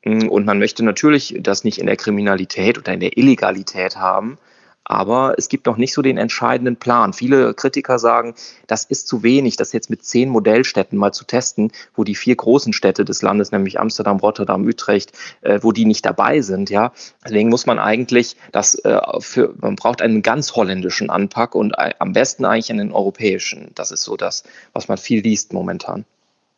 Und 0.04 0.46
man 0.46 0.60
möchte 0.60 0.84
natürlich 0.84 1.36
das 1.40 1.64
nicht 1.64 1.78
in 1.78 1.86
der 1.86 1.96
Kriminalität 1.96 2.78
oder 2.78 2.94
in 2.94 3.00
der 3.00 3.18
Illegalität 3.18 3.98
haben. 3.98 4.38
Aber 4.84 5.36
es 5.38 5.48
gibt 5.48 5.68
noch 5.68 5.78
nicht 5.78 5.94
so 5.94 6.02
den 6.02 6.18
entscheidenden 6.18 6.76
Plan. 6.76 7.14
Viele 7.14 7.54
Kritiker 7.54 8.00
sagen, 8.00 8.34
das 8.68 8.84
ist 8.84 9.08
zu 9.08 9.22
wenig, 9.22 9.56
das 9.56 9.74
jetzt 9.74 9.90
mit 9.90 10.04
zehn 10.04 10.28
Modellstädten 10.28 10.98
mal 10.98 11.14
zu 11.14 11.24
testen, 11.24 11.72
wo 11.96 12.04
die 12.04 12.16
vier 12.16 12.36
großen 12.36 12.74
Städte 12.74 13.06
des 13.06 13.22
Landes, 13.22 13.52
nämlich 13.52 13.80
Amsterdam, 13.80 14.18
Rotterdam, 14.18 14.66
Utrecht, 14.66 15.14
äh, 15.42 15.60
wo 15.62 15.72
die 15.72 15.86
nicht 15.86 16.04
dabei 16.06 16.42
sind. 16.42 16.70
Ja, 16.72 16.92
deswegen 17.24 17.50
muss 17.50 17.68
man 17.68 17.78
eigentlich 17.78 18.36
das 18.52 18.76
äh, 18.84 19.00
für, 19.20 19.54
man 19.62 19.76
braucht 19.76 20.02
einen 20.02 20.24
ganz 20.24 20.56
holländischen 20.56 21.10
Anpack 21.12 21.54
und 21.54 21.74
äh, 21.78 21.92
am 22.00 22.14
besten 22.14 22.44
eigentlich 22.44 22.72
einen 22.72 22.92
europäischen. 22.92 23.72
Das 23.76 23.92
ist 23.92 24.02
so 24.04 24.18
das, 24.18 24.44
was 24.74 24.88
man 24.88 24.98
viel 24.98 25.22
liest 25.22 25.54
momentan. 25.54 26.06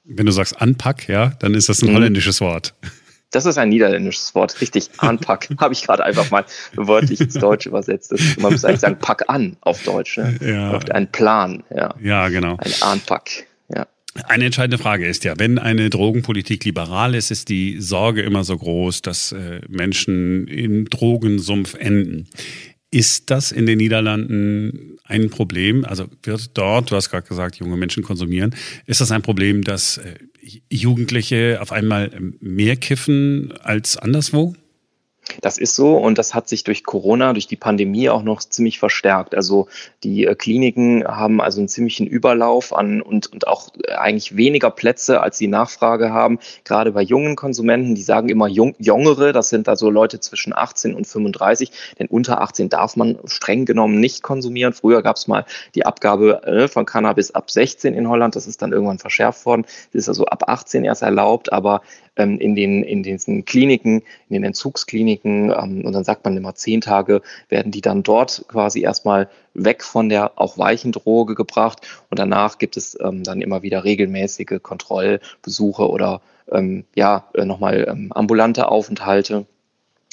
Wenn 0.06 0.25
du 0.25 0.32
sagst 0.32 0.62
Anpack, 0.62 1.08
ja, 1.08 1.34
dann 1.39 1.53
ist 1.53 1.69
das 1.69 1.82
ein 1.82 1.89
mhm. 1.89 1.95
holländisches 1.95 2.41
Wort. 2.41 2.73
Das 3.34 3.46
ist 3.46 3.58
ein 3.58 3.69
niederländisches 3.69 4.34
Wort, 4.36 4.62
richtig. 4.62 4.89
Anpack. 4.98 5.50
Habe 5.60 5.74
ich 5.74 5.84
gerade 5.84 6.06
einfach 6.06 6.30
mal 6.32 6.46
wörtlich 6.76 7.19
ins 7.19 7.34
Deutsch 7.34 7.65
übersetzt. 7.65 8.12
Das, 8.12 8.22
man 8.38 8.54
muss 8.54 8.63
eigentlich 8.63 8.80
sagen, 8.80 8.98
pack 9.00 9.24
an 9.28 9.58
auf 9.62 9.84
Deutsch. 9.84 10.17
Ne? 10.17 10.38
Ja. 10.41 10.78
Ein 10.91 11.12
Plan. 11.12 11.63
Ja, 11.76 11.93
ja 12.02 12.30
genau. 12.30 12.58
Ein 12.58 12.74
Anpack. 12.82 13.48
Ja. 13.74 13.88
Eine 14.26 14.46
entscheidende 14.46 14.78
Frage 14.78 15.08
ist 15.08 15.24
ja, 15.24 15.34
wenn 15.38 15.58
eine 15.58 15.89
Drogenpolitik 15.89 16.63
liberal 16.63 17.15
ist, 17.15 17.32
ist 17.32 17.50
die 17.50 17.82
Sorge 17.82 18.22
immer 18.22 18.43
so 18.43 18.56
groß, 18.56 19.02
dass 19.02 19.32
äh, 19.32 19.62
Menschen 19.67 20.48
im 20.48 20.88
Drogensumpf 20.89 21.74
enden. 21.74 22.28
Ist 22.91 23.32
das 23.32 23.52
in 23.52 23.65
den 23.65 23.80
Niederlanden 23.80 25.00
ein 25.06 25.32
Problem? 25.32 25.84
Also 25.84 26.06
wird 26.22 26.56
dort, 26.56 26.91
du 26.91 26.96
hast 26.96 27.10
gerade 27.10 27.28
gesagt, 27.28 27.56
junge 27.56 27.76
Menschen 27.76 28.04
konsumieren, 28.04 28.54
ist 28.86 29.02
das 29.02 29.12
ein 29.12 29.24
Problem, 29.24 29.63
dass 29.63 29.98
äh, 29.98 30.13
Jugendliche 30.69 31.60
auf 31.62 31.71
einmal 31.71 32.12
mehr 32.39 32.75
kiffen 32.75 33.53
als 33.62 33.97
anderswo? 33.97 34.56
Das 35.41 35.57
ist 35.57 35.75
so 35.75 35.97
und 35.97 36.17
das 36.17 36.33
hat 36.33 36.47
sich 36.47 36.63
durch 36.63 36.83
Corona, 36.83 37.33
durch 37.33 37.47
die 37.47 37.55
Pandemie 37.55 38.09
auch 38.09 38.23
noch 38.23 38.41
ziemlich 38.41 38.79
verstärkt. 38.79 39.36
Also 39.36 39.67
die 40.03 40.25
äh, 40.25 40.36
Kliniken 40.36 41.05
haben 41.05 41.41
also 41.41 41.59
einen 41.59 41.69
ziemlichen 41.69 42.07
Überlauf 42.07 42.75
an 42.75 43.01
und, 43.01 43.31
und 43.31 43.47
auch 43.47 43.69
äh, 43.88 43.93
eigentlich 43.93 44.36
weniger 44.36 44.69
Plätze, 44.69 45.21
als 45.21 45.38
sie 45.38 45.47
Nachfrage 45.47 46.12
haben. 46.12 46.39
Gerade 46.65 46.91
bei 46.91 47.01
jungen 47.01 47.36
Konsumenten, 47.36 47.95
die 47.95 48.01
sagen 48.01 48.29
immer 48.29 48.47
jung, 48.47 48.75
Jüngere, 48.79 49.31
das 49.31 49.49
sind 49.49 49.69
also 49.69 49.89
Leute 49.89 50.19
zwischen 50.19 50.53
18 50.55 50.93
und 50.93 51.07
35, 51.07 51.71
denn 51.99 52.07
unter 52.07 52.41
18 52.41 52.69
darf 52.69 52.95
man 52.95 53.17
streng 53.25 53.65
genommen 53.65 53.99
nicht 53.99 54.23
konsumieren. 54.23 54.73
Früher 54.73 55.01
gab 55.01 55.15
es 55.15 55.27
mal 55.27 55.45
die 55.75 55.86
Abgabe 55.86 56.43
äh, 56.43 56.67
von 56.67 56.86
Cannabis 56.86 57.31
ab 57.31 57.49
16 57.49 57.93
in 57.93 58.09
Holland, 58.09 58.36
das 58.36 58.47
ist 58.47 58.62
dann 58.62 58.73
irgendwann 58.73 58.99
verschärft 58.99 59.45
worden. 59.45 59.65
Das 59.93 60.03
ist 60.03 60.09
also 60.09 60.25
ab 60.25 60.43
18 60.47 60.83
erst 60.83 61.01
erlaubt, 61.01 61.51
aber 61.53 61.81
ähm, 62.15 62.39
in, 62.39 62.56
den, 62.56 62.84
in 62.84 63.04
diesen 63.04 63.45
Kliniken, 63.45 64.04
in 64.30 64.34
den 64.34 64.43
Entzugskliniken, 64.43 65.52
ähm, 65.52 65.86
und 65.86 65.93
dann 65.93 66.04
sagt 66.04 66.26
man 66.26 66.38
immer 66.38 66.56
zehn 66.56 66.82
Tage, 66.82 67.21
werden 67.49 67.71
die 67.71 67.82
dann 67.82 68.04
dort 68.04 68.45
quasi 68.47 68.82
erstmal 68.82 69.30
weg 69.54 69.84
von 69.84 70.10
der 70.10 70.39
auch 70.39 70.58
weichen 70.58 70.91
Droge 70.91 71.36
gebracht 71.36 71.82
und 72.10 72.19
danach 72.19 72.58
gibt 72.58 72.78
es 72.78 72.97
ähm, 72.99 73.23
dann 73.23 73.41
immer 73.41 73.62
wieder 73.62 73.84
regelmäßige 73.84 74.62
Kontrollbesuche 74.62 75.89
oder 75.89 76.21
ähm, 76.52 76.86
ja, 76.95 77.26
äh, 77.34 77.45
nochmal 77.45 77.88
ähm, 77.89 78.12
ambulante 78.13 78.69
Aufenthalte 78.69 79.45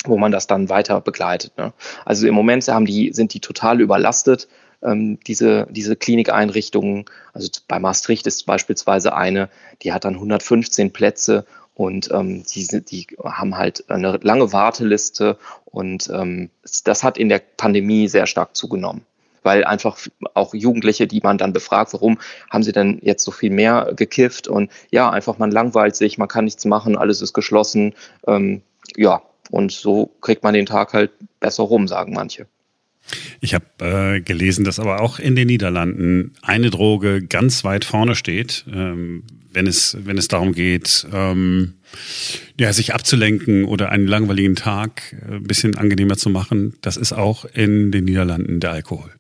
wo 0.07 0.17
man 0.17 0.33
das 0.33 0.47
dann 0.47 0.71
weiter 0.71 1.01
begleitet. 1.01 1.53
Ne? 1.59 1.73
Also 2.07 2.27
im 2.27 2.35
Moment 2.35 2.67
haben 2.69 2.87
die, 2.87 3.13
sind 3.13 3.35
die 3.35 3.41
total 3.41 3.83
überlastet, 3.83 4.49
ähm, 4.83 5.19
diese, 5.27 5.67
diese 5.71 5.97
Klinikeinrichtungen. 5.97 7.05
Also 7.33 7.51
bei 7.69 7.79
Maastricht 7.79 8.27
ist 8.27 8.47
beispielsweise 8.47 9.15
eine, 9.15 9.49
die 9.83 9.93
hat 9.93 10.05
dann 10.05 10.15
115 10.15 10.93
Plätze 10.93 11.45
und 11.75 12.11
ähm, 12.13 12.45
die, 12.45 12.67
die 12.85 13.07
haben 13.25 13.57
halt 13.57 13.89
eine 13.91 14.19
lange 14.23 14.53
Warteliste 14.53 15.39
und 15.65 16.11
ähm, 16.13 16.51
das 16.85 17.03
hat 17.03 17.17
in 17.19 17.29
der 17.29 17.41
Pandemie 17.57 18.09
sehr 18.09 18.27
stark 18.27 18.57
zugenommen. 18.57 19.07
Weil 19.43 19.65
einfach 19.65 19.97
auch 20.35 20.53
Jugendliche, 20.53 21.07
die 21.07 21.21
man 21.23 21.39
dann 21.39 21.55
befragt, 21.55 21.95
warum 21.95 22.19
haben 22.51 22.63
sie 22.63 22.73
denn 22.73 22.99
jetzt 23.03 23.25
so 23.25 23.31
viel 23.31 23.51
mehr 23.51 23.93
gekifft? 23.97 24.49
Und 24.49 24.71
ja, 24.91 25.09
einfach 25.09 25.39
man 25.39 25.51
langweilt 25.51 25.97
sich, 25.97 26.19
man 26.19 26.29
kann 26.29 26.45
nichts 26.45 26.67
machen, 26.67 26.99
alles 26.99 27.23
ist 27.23 27.33
geschlossen, 27.33 27.95
ähm, 28.27 28.61
ja, 28.97 29.23
und 29.51 29.73
so 29.73 30.11
kriegt 30.21 30.43
man 30.43 30.55
den 30.55 30.67
Tag 30.67 30.93
halt 30.93 31.11
besser 31.41 31.63
rum, 31.63 31.89
sagen 31.89 32.13
manche. 32.13 32.47
Ich 33.40 33.55
habe 33.55 33.64
äh, 33.81 34.20
gelesen, 34.20 34.64
dass 34.64 34.79
aber 34.79 35.00
auch 35.00 35.18
in 35.18 35.35
den 35.35 35.46
Niederlanden 35.46 36.35
eine 36.42 36.70
Droge 36.70 37.22
ganz 37.22 37.64
weit 37.64 37.85
vorne 37.85 38.14
steht, 38.14 38.64
ähm, 38.72 39.24
wenn 39.53 39.66
es 39.66 39.96
wenn 40.05 40.18
es 40.18 40.29
darum 40.29 40.53
geht, 40.53 41.07
ähm, 41.12 41.74
ja, 42.59 42.72
sich 42.72 42.94
abzulenken 42.94 43.64
oder 43.64 43.90
einen 43.90 44.07
langweiligen 44.07 44.57
Tag 44.57 45.16
äh, 45.26 45.37
ein 45.37 45.44
bisschen 45.44 45.76
angenehmer 45.76 46.16
zu 46.16 46.29
machen. 46.29 46.74
Das 46.83 46.96
ist 46.98 47.12
auch 47.12 47.46
in 47.46 47.90
den 47.90 48.05
Niederlanden 48.05 48.61
der 48.61 48.72
Alkohol. 48.72 49.11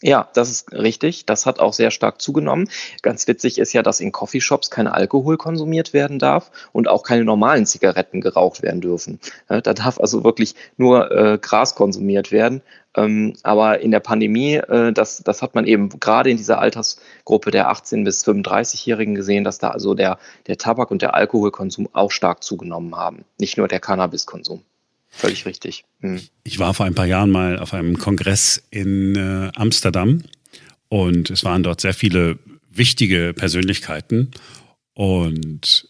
Ja, 0.00 0.28
das 0.32 0.48
ist 0.48 0.72
richtig. 0.72 1.26
Das 1.26 1.44
hat 1.44 1.58
auch 1.58 1.72
sehr 1.72 1.90
stark 1.90 2.22
zugenommen. 2.22 2.70
Ganz 3.02 3.26
witzig 3.26 3.58
ist 3.58 3.72
ja, 3.72 3.82
dass 3.82 3.98
in 3.98 4.12
Coffeeshops 4.12 4.70
kein 4.70 4.86
Alkohol 4.86 5.36
konsumiert 5.36 5.92
werden 5.92 6.20
darf 6.20 6.52
und 6.72 6.86
auch 6.86 7.02
keine 7.02 7.24
normalen 7.24 7.66
Zigaretten 7.66 8.20
geraucht 8.20 8.62
werden 8.62 8.80
dürfen. 8.80 9.18
Da 9.48 9.60
darf 9.60 9.98
also 9.98 10.22
wirklich 10.22 10.54
nur 10.76 11.10
äh, 11.10 11.38
Gras 11.38 11.74
konsumiert 11.74 12.30
werden. 12.30 12.62
Ähm, 12.94 13.34
aber 13.42 13.80
in 13.80 13.90
der 13.90 13.98
Pandemie, 14.00 14.54
äh, 14.54 14.92
das, 14.92 15.22
das 15.24 15.42
hat 15.42 15.56
man 15.56 15.66
eben 15.66 15.88
gerade 15.88 16.30
in 16.30 16.36
dieser 16.36 16.60
Altersgruppe 16.60 17.50
der 17.50 17.70
18- 17.70 18.04
bis 18.04 18.24
35-Jährigen 18.24 19.16
gesehen, 19.16 19.42
dass 19.42 19.58
da 19.58 19.70
also 19.70 19.94
der, 19.94 20.18
der 20.46 20.58
Tabak- 20.58 20.92
und 20.92 21.02
der 21.02 21.14
Alkoholkonsum 21.14 21.88
auch 21.92 22.12
stark 22.12 22.44
zugenommen 22.44 22.94
haben. 22.96 23.24
Nicht 23.38 23.58
nur 23.58 23.66
der 23.66 23.80
Cannabiskonsum. 23.80 24.62
Völlig 25.10 25.46
richtig. 25.46 25.84
Hm. 26.00 26.20
Ich 26.44 26.58
war 26.58 26.74
vor 26.74 26.86
ein 26.86 26.94
paar 26.94 27.06
Jahren 27.06 27.30
mal 27.30 27.58
auf 27.58 27.74
einem 27.74 27.98
Kongress 27.98 28.62
in 28.70 29.16
äh, 29.16 29.50
Amsterdam 29.54 30.22
und 30.88 31.30
es 31.30 31.44
waren 31.44 31.62
dort 31.62 31.80
sehr 31.80 31.94
viele 31.94 32.38
wichtige 32.70 33.34
Persönlichkeiten 33.34 34.30
und 34.94 35.88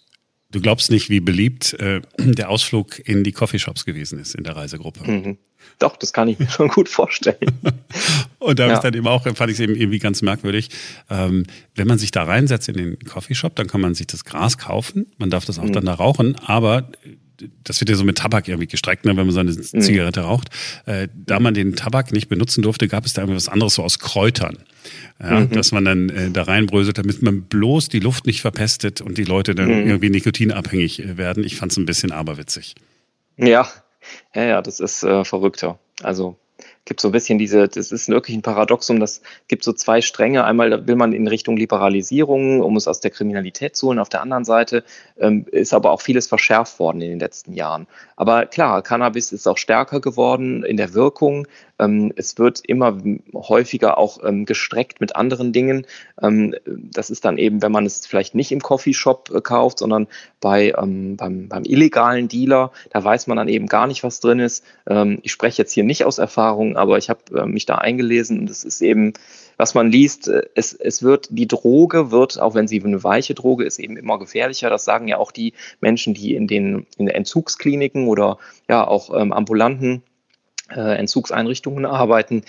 du 0.50 0.60
glaubst 0.60 0.90
nicht, 0.90 1.10
wie 1.10 1.20
beliebt 1.20 1.74
äh, 1.74 2.00
der 2.18 2.50
Ausflug 2.50 3.06
in 3.06 3.24
die 3.24 3.32
Coffeeshops 3.32 3.84
gewesen 3.84 4.18
ist 4.18 4.34
in 4.34 4.44
der 4.44 4.56
Reisegruppe. 4.56 5.08
Mhm. 5.10 5.38
Doch, 5.78 5.96
das 5.96 6.12
kann 6.12 6.28
ich 6.28 6.38
mir 6.38 6.48
schon 6.48 6.68
gut 6.68 6.88
vorstellen. 6.88 7.38
und 8.38 8.58
da 8.58 8.68
ja. 8.68 8.80
dann 8.80 8.94
eben 8.94 9.06
auch, 9.06 9.22
fand 9.22 9.50
ich 9.50 9.56
es 9.56 9.60
eben 9.60 9.76
irgendwie 9.76 9.98
ganz 9.98 10.22
merkwürdig. 10.22 10.70
Ähm, 11.10 11.44
wenn 11.74 11.86
man 11.86 11.98
sich 11.98 12.10
da 12.10 12.24
reinsetzt 12.24 12.68
in 12.68 12.76
den 12.76 12.98
Coffeeshop, 13.00 13.54
dann 13.56 13.66
kann 13.66 13.80
man 13.80 13.94
sich 13.94 14.06
das 14.06 14.24
Gras 14.24 14.58
kaufen. 14.58 15.06
Man 15.18 15.30
darf 15.30 15.44
das 15.44 15.58
auch 15.58 15.64
mhm. 15.64 15.72
dann 15.72 15.84
da 15.86 15.94
rauchen, 15.94 16.36
aber 16.36 16.90
das 17.64 17.80
wird 17.80 17.90
ja 17.90 17.96
so 17.96 18.04
mit 18.04 18.18
Tabak 18.18 18.48
irgendwie 18.48 18.66
gestreckt, 18.66 19.04
ne, 19.04 19.16
wenn 19.16 19.26
man 19.26 19.30
so 19.30 19.40
eine 19.40 19.52
mhm. 19.52 19.80
Zigarette 19.80 20.20
raucht. 20.20 20.48
Äh, 20.86 21.08
da 21.14 21.40
man 21.40 21.54
den 21.54 21.76
Tabak 21.76 22.12
nicht 22.12 22.28
benutzen 22.28 22.62
durfte, 22.62 22.88
gab 22.88 23.06
es 23.06 23.12
da 23.12 23.22
irgendwie 23.22 23.36
was 23.36 23.48
anderes 23.48 23.74
so 23.74 23.82
aus 23.82 23.98
Kräutern. 23.98 24.58
Ja, 25.20 25.40
mhm. 25.40 25.50
Dass 25.50 25.72
man 25.72 25.84
dann 25.84 26.08
äh, 26.08 26.30
da 26.30 26.44
reinbröselt, 26.44 26.98
damit 26.98 27.22
man 27.22 27.42
bloß 27.42 27.88
die 27.88 28.00
Luft 28.00 28.26
nicht 28.26 28.40
verpestet 28.40 29.00
und 29.00 29.18
die 29.18 29.24
Leute 29.24 29.54
dann 29.54 29.66
mhm. 29.66 29.88
irgendwie 29.88 30.10
nikotinabhängig 30.10 31.00
äh, 31.00 31.16
werden. 31.16 31.44
Ich 31.44 31.56
fand 31.56 31.72
es 31.72 31.78
ein 31.78 31.86
bisschen 31.86 32.12
aberwitzig. 32.12 32.74
Ja, 33.36 33.68
ja, 34.34 34.44
ja, 34.44 34.62
das 34.62 34.80
ist 34.80 35.02
äh, 35.02 35.24
verrückter. 35.24 35.78
Also 36.02 36.38
gibt 36.84 37.00
so 37.00 37.08
ein 37.08 37.12
bisschen 37.12 37.38
diese, 37.38 37.68
das 37.68 37.92
ist 37.92 38.08
wirklich 38.08 38.36
ein 38.36 38.42
Paradoxum, 38.42 39.00
das 39.00 39.20
gibt 39.46 39.64
so 39.64 39.72
zwei 39.72 40.00
Stränge. 40.00 40.44
Einmal 40.44 40.86
will 40.86 40.96
man 40.96 41.12
in 41.12 41.28
Richtung 41.28 41.56
Liberalisierung, 41.56 42.62
um 42.62 42.76
es 42.76 42.88
aus 42.88 43.00
der 43.00 43.10
Kriminalität 43.10 43.76
zu 43.76 43.88
holen. 43.88 43.98
Auf 43.98 44.08
der 44.08 44.22
anderen 44.22 44.44
Seite 44.44 44.84
ähm, 45.18 45.46
ist 45.50 45.74
aber 45.74 45.90
auch 45.90 46.00
vieles 46.00 46.26
verschärft 46.26 46.78
worden 46.78 47.00
in 47.00 47.10
den 47.10 47.20
letzten 47.20 47.52
Jahren. 47.52 47.86
Aber 48.16 48.46
klar, 48.46 48.82
Cannabis 48.82 49.32
ist 49.32 49.46
auch 49.46 49.58
stärker 49.58 50.00
geworden 50.00 50.64
in 50.64 50.76
der 50.76 50.94
Wirkung. 50.94 51.46
Ähm, 51.78 52.12
es 52.16 52.38
wird 52.38 52.60
immer 52.64 52.98
häufiger 53.34 53.98
auch 53.98 54.18
ähm, 54.24 54.44
gestreckt 54.44 55.00
mit 55.00 55.16
anderen 55.16 55.52
Dingen. 55.52 55.86
Ähm, 56.20 56.54
das 56.66 57.10
ist 57.10 57.24
dann 57.24 57.38
eben, 57.38 57.62
wenn 57.62 57.72
man 57.72 57.86
es 57.86 58.06
vielleicht 58.06 58.34
nicht 58.34 58.52
im 58.52 58.60
Coffeeshop 58.60 59.30
äh, 59.34 59.40
kauft, 59.40 59.78
sondern 59.78 60.06
bei, 60.40 60.72
beim, 60.72 61.48
beim 61.48 61.64
illegalen 61.64 62.28
Dealer. 62.28 62.72
Da 62.90 63.02
weiß 63.02 63.26
man 63.26 63.36
dann 63.36 63.48
eben 63.48 63.66
gar 63.66 63.86
nicht, 63.86 64.04
was 64.04 64.20
drin 64.20 64.38
ist. 64.38 64.64
ich 65.22 65.32
spreche 65.32 65.60
jetzt 65.60 65.72
hier 65.72 65.82
nicht 65.82 66.04
aus 66.04 66.18
Erfahrung, 66.18 66.76
aber 66.76 66.96
ich 66.96 67.10
habe 67.10 67.46
mich 67.46 67.66
da 67.66 67.76
eingelesen 67.76 68.38
und 68.38 68.50
es 68.50 68.62
ist 68.62 68.80
eben 68.80 69.14
was 69.58 69.74
man 69.74 69.90
liest, 69.90 70.28
äh, 70.28 70.42
es, 70.54 70.72
es 70.72 71.02
wird, 71.02 71.28
die 71.30 71.48
Droge 71.48 72.10
wird, 72.10 72.40
auch 72.40 72.54
wenn 72.54 72.68
sie 72.68 72.82
eine 72.82 73.04
weiche 73.04 73.34
Droge 73.34 73.64
ist, 73.64 73.78
eben 73.78 73.98
immer 73.98 74.18
gefährlicher. 74.18 74.70
Das 74.70 74.84
sagen 74.84 75.08
ja 75.08 75.18
auch 75.18 75.32
die 75.32 75.52
Menschen, 75.80 76.14
die 76.14 76.34
in 76.34 76.46
den, 76.46 76.86
in 76.96 77.08
Entzugskliniken 77.08 78.06
oder 78.06 78.38
ja 78.68 78.86
auch 78.86 79.10
ambulanten 79.10 79.96
äh, 79.96 80.07
Entzugseinrichtungen 80.74 81.86
arbeiten, 81.86 82.42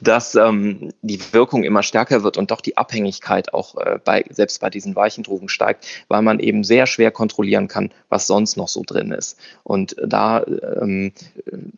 dass 0.00 0.34
ähm, 0.34 0.92
die 1.02 1.20
Wirkung 1.32 1.62
immer 1.62 1.82
stärker 1.82 2.22
wird 2.22 2.36
und 2.36 2.50
doch 2.50 2.60
die 2.60 2.76
Abhängigkeit 2.76 3.54
auch 3.54 3.76
äh, 3.76 3.98
bei, 4.04 4.24
selbst 4.30 4.60
bei 4.60 4.70
diesen 4.70 4.96
weichen 4.96 5.24
Drogen 5.24 5.48
steigt, 5.48 5.86
weil 6.08 6.22
man 6.22 6.40
eben 6.40 6.64
sehr 6.64 6.86
schwer 6.86 7.10
kontrollieren 7.10 7.68
kann, 7.68 7.92
was 8.08 8.26
sonst 8.26 8.56
noch 8.56 8.68
so 8.68 8.82
drin 8.84 9.12
ist. 9.12 9.38
Und 9.62 9.96
da 10.04 10.44
ähm, 10.44 11.12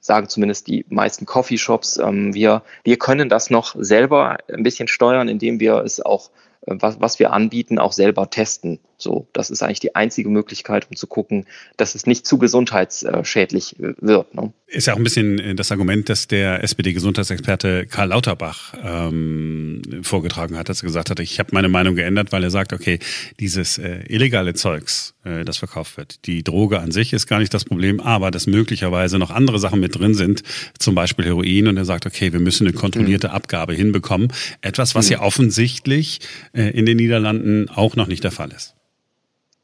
sagen 0.01 0.29
zumindest 0.29 0.67
die 0.69 0.85
meisten 0.89 1.27
Coffeeshops, 1.27 1.99
ähm, 1.99 2.35
wir, 2.35 2.63
wir 2.83 2.99
können 2.99 3.29
das 3.29 3.51
noch 3.51 3.75
selber 3.79 4.39
ein 4.53 4.63
bisschen 4.63 4.89
steuern, 4.89 5.29
indem 5.29 5.61
wir 5.61 5.77
es 5.85 6.01
auch 6.01 6.31
äh, 6.67 6.77
was, 6.79 7.01
was 7.01 7.19
wir 7.19 7.33
anbieten, 7.33 7.79
auch 7.79 7.93
selber 7.93 8.31
testen. 8.31 8.81
So, 9.05 9.29
das 9.35 9.51
ist 9.51 9.63
eigentlich 9.63 9.81
die 9.81 9.95
einzige 9.95 10.31
Möglichkeit, 10.31 10.87
um 10.89 10.97
zu 10.97 11.07
gucken, 11.07 11.45
dass 11.77 11.95
es 11.95 12.07
nicht 12.07 12.27
zu 12.27 12.39
gesundheitsschädlich 12.39 13.77
wird. 13.79 14.35
Ne? 14.35 14.51
Ist 14.67 14.87
ja 14.87 14.95
auch 14.95 14.97
ein 14.97 15.05
bisschen 15.05 15.39
äh, 15.39 15.55
das 15.55 15.71
Argument, 15.71 16.09
das 16.09 16.27
der 16.27 16.65
SPD-Gesundheitsexperte 16.65 17.87
Karl 17.87 18.09
Lauterbach 18.09 18.73
ähm, 18.83 19.83
vorgetragen 20.01 20.57
hat, 20.57 20.71
als 20.71 20.83
er 20.83 20.87
gesagt 20.87 21.11
hat, 21.11 21.21
ich 21.21 21.39
habe 21.39 21.51
meine 21.53 21.69
Meinung 21.69 21.97
geändert, 21.97 22.33
weil 22.33 22.43
er 22.45 22.51
sagt, 22.51 22.73
okay, 22.73 22.99
dieses 23.41 23.77
äh, 23.77 24.05
illegale 24.09 24.55
Zeugs, 24.55 25.15
äh, 25.23 25.45
das 25.45 25.59
verkauft 25.59 25.99
wird, 25.99 26.25
die 26.25 26.43
Droge 26.43 26.81
an 26.81 26.91
sich 26.91 27.13
ist 27.13 27.27
gar 27.27 27.41
nicht 27.41 27.53
das 27.53 27.67
Problem, 27.67 28.01
aber 28.01 28.31
dass 28.31 28.47
möglicherweise 28.47 29.19
noch 29.19 29.31
andere 29.31 29.59
Sachen 29.59 29.81
mit 29.81 29.99
drin 29.99 30.15
sind, 30.15 30.43
zum 30.79 30.95
Beispiel 30.95 31.27
Heroin, 31.27 31.69
und 31.69 31.77
er 31.77 31.85
sagt, 31.85 32.07
okay, 32.07 32.33
wir 32.33 32.41
müssen 32.41 32.67
eine 32.67 32.75
kontrollierte 32.75 33.29
mhm. 33.29 33.35
Abgabe 33.35 33.75
hinbekommen. 33.75 34.33
Etwas, 34.63 34.95
was 34.95 35.07
mhm. 35.07 35.13
ja 35.13 35.21
offensichtlich 35.21 36.21
äh, 36.55 36.71
in 36.71 36.87
den 36.87 36.97
Niederlanden 36.97 37.69
auch 37.69 37.97
noch 37.97 38.07
nicht 38.07 38.25
der 38.25 38.31
Fall 38.31 38.51
ist. 38.51 38.75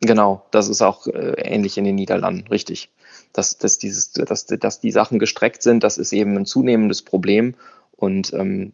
Genau, 0.00 0.46
das 0.50 0.68
ist 0.68 0.80
auch 0.80 1.06
äh, 1.06 1.34
ähnlich 1.42 1.76
in 1.76 1.84
den 1.84 1.94
Niederlanden, 1.94 2.48
richtig. 2.48 2.90
Dass, 3.32 3.58
dass, 3.58 3.78
dieses, 3.78 4.12
dass, 4.12 4.46
dass 4.46 4.80
die 4.80 4.90
Sachen 4.90 5.18
gestreckt 5.18 5.62
sind, 5.62 5.84
das 5.84 5.98
ist 5.98 6.12
eben 6.12 6.36
ein 6.36 6.46
zunehmendes 6.46 7.02
Problem. 7.02 7.54
Und 7.96 8.32
ähm, 8.32 8.72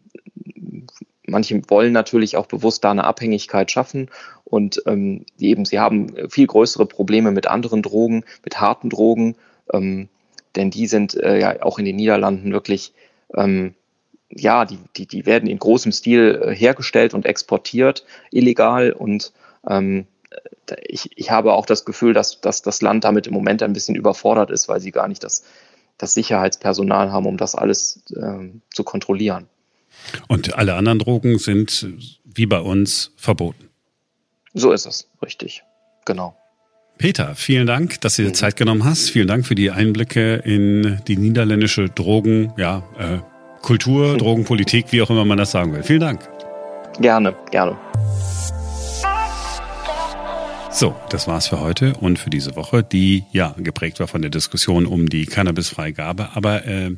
manche 1.27 1.61
wollen 1.69 1.91
natürlich 1.91 2.37
auch 2.37 2.45
bewusst 2.45 2.83
da 2.83 2.91
eine 2.91 3.03
Abhängigkeit 3.03 3.69
schaffen. 3.69 4.09
Und 4.45 4.81
ähm, 4.85 5.25
eben, 5.37 5.65
sie 5.65 5.79
haben 5.79 6.29
viel 6.29 6.47
größere 6.47 6.85
Probleme 6.85 7.31
mit 7.31 7.47
anderen 7.47 7.81
Drogen, 7.81 8.23
mit 8.45 8.61
harten 8.61 8.89
Drogen, 8.89 9.35
ähm, 9.73 10.07
denn 10.55 10.71
die 10.71 10.87
sind 10.87 11.15
äh, 11.15 11.39
ja 11.39 11.61
auch 11.61 11.77
in 11.77 11.85
den 11.85 11.97
Niederlanden 11.97 12.51
wirklich, 12.53 12.93
ähm, 13.35 13.75
ja, 14.29 14.65
die, 14.65 14.79
die, 14.95 15.05
die 15.05 15.25
werden 15.25 15.49
in 15.49 15.59
großem 15.59 15.91
Stil 15.91 16.41
äh, 16.41 16.55
hergestellt 16.55 17.13
und 17.13 17.25
exportiert, 17.25 18.05
illegal 18.31 18.91
und 18.91 19.33
ähm, 19.69 20.07
ich, 20.83 21.09
ich 21.15 21.31
habe 21.31 21.53
auch 21.53 21.65
das 21.65 21.85
Gefühl, 21.85 22.13
dass, 22.13 22.41
dass 22.41 22.61
das 22.61 22.81
Land 22.81 23.03
damit 23.03 23.27
im 23.27 23.33
Moment 23.33 23.63
ein 23.63 23.73
bisschen 23.73 23.95
überfordert 23.95 24.51
ist, 24.51 24.67
weil 24.67 24.79
sie 24.79 24.91
gar 24.91 25.07
nicht 25.07 25.23
das 25.23 25.43
das 25.97 26.13
Sicherheitspersonal 26.13 27.11
haben, 27.11 27.25
um 27.25 27.37
das 27.37 27.55
alles 27.55 28.03
äh, 28.15 28.49
zu 28.71 28.83
kontrollieren. 28.83 29.47
Und 30.27 30.55
alle 30.55 30.75
anderen 30.75 30.99
Drogen 30.99 31.39
sind 31.39 31.87
wie 32.23 32.45
bei 32.45 32.59
uns 32.59 33.11
verboten. 33.17 33.69
So 34.53 34.71
ist 34.71 34.85
es, 34.85 35.09
richtig. 35.23 35.63
Genau. 36.05 36.35
Peter, 36.97 37.35
vielen 37.35 37.67
Dank, 37.67 38.01
dass 38.01 38.15
du 38.15 38.23
dir 38.23 38.33
Zeit 38.33 38.55
genommen 38.55 38.83
hast. 38.83 39.09
Vielen 39.09 39.27
Dank 39.27 39.45
für 39.45 39.55
die 39.55 39.69
Einblicke 39.69 40.35
in 40.35 40.99
die 41.07 41.17
niederländische 41.17 41.89
Drogen, 41.89 42.53
ja, 42.57 42.83
äh, 42.97 43.19
Kultur, 43.61 44.17
Drogenpolitik, 44.17 44.91
wie 44.91 45.01
auch 45.01 45.09
immer 45.09 45.25
man 45.25 45.37
das 45.37 45.51
sagen 45.51 45.73
will. 45.73 45.83
Vielen 45.83 45.99
Dank. 45.99 46.27
Gerne, 46.99 47.35
gerne. 47.51 47.77
So, 50.79 50.95
das 51.09 51.27
war's 51.27 51.47
für 51.47 51.59
heute 51.59 51.95
und 51.95 52.19
für 52.19 52.29
diese 52.29 52.55
Woche, 52.55 52.83
die 52.83 53.23
ja 53.31 53.55
geprägt 53.57 53.99
war 53.99 54.07
von 54.07 54.21
der 54.21 54.29
Diskussion 54.29 54.85
um 54.85 55.09
die 55.09 55.25
Cannabisfreigabe. 55.25 56.29
Aber 56.35 56.67
äh, 56.67 56.91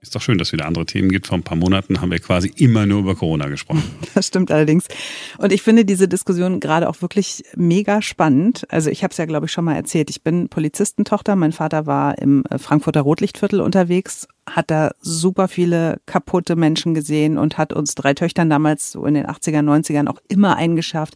ist 0.00 0.14
doch 0.14 0.22
schön, 0.22 0.38
dass 0.38 0.48
es 0.48 0.52
wieder 0.54 0.64
andere 0.64 0.86
Themen 0.86 1.10
gibt. 1.10 1.26
Vor 1.26 1.36
ein 1.36 1.42
paar 1.42 1.58
Monaten 1.58 2.00
haben 2.00 2.10
wir 2.10 2.18
quasi 2.18 2.50
immer 2.56 2.86
nur 2.86 3.00
über 3.00 3.14
Corona 3.14 3.48
gesprochen. 3.48 3.82
Das 4.14 4.28
stimmt 4.28 4.50
allerdings. 4.50 4.88
Und 5.36 5.52
ich 5.52 5.60
finde 5.60 5.84
diese 5.84 6.08
Diskussion 6.08 6.60
gerade 6.60 6.88
auch 6.88 7.02
wirklich 7.02 7.44
mega 7.54 8.00
spannend. 8.00 8.64
Also 8.70 8.88
ich 8.88 9.04
habe 9.04 9.12
es 9.12 9.18
ja, 9.18 9.26
glaube 9.26 9.44
ich, 9.44 9.52
schon 9.52 9.66
mal 9.66 9.76
erzählt. 9.76 10.08
Ich 10.08 10.22
bin 10.22 10.48
Polizistentochter. 10.48 11.36
Mein 11.36 11.52
Vater 11.52 11.84
war 11.84 12.16
im 12.16 12.42
äh, 12.48 12.56
Frankfurter 12.56 13.02
Rotlichtviertel 13.02 13.60
unterwegs, 13.60 14.28
hat 14.48 14.70
da 14.70 14.92
super 15.00 15.48
viele 15.48 16.00
kaputte 16.06 16.56
Menschen 16.56 16.94
gesehen 16.94 17.36
und 17.36 17.58
hat 17.58 17.72
uns 17.72 17.94
drei 17.94 18.14
Töchtern 18.14 18.48
damals 18.48 18.92
so 18.92 19.04
in 19.04 19.14
den 19.14 19.26
80er, 19.26 19.60
90ern 19.60 20.08
auch 20.08 20.20
immer 20.28 20.56
eingeschafft. 20.56 21.14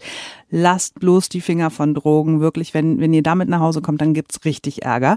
Lasst 0.50 0.98
bloß 0.98 1.28
die 1.28 1.40
Finger 1.40 1.70
von 1.70 1.94
Drogen. 1.94 2.40
Wirklich, 2.40 2.74
wenn, 2.74 3.00
wenn 3.00 3.12
ihr 3.12 3.22
damit 3.22 3.48
nach 3.48 3.60
Hause 3.60 3.82
kommt, 3.82 4.00
dann 4.00 4.14
gibt's 4.14 4.44
richtig 4.44 4.82
Ärger. 4.82 5.16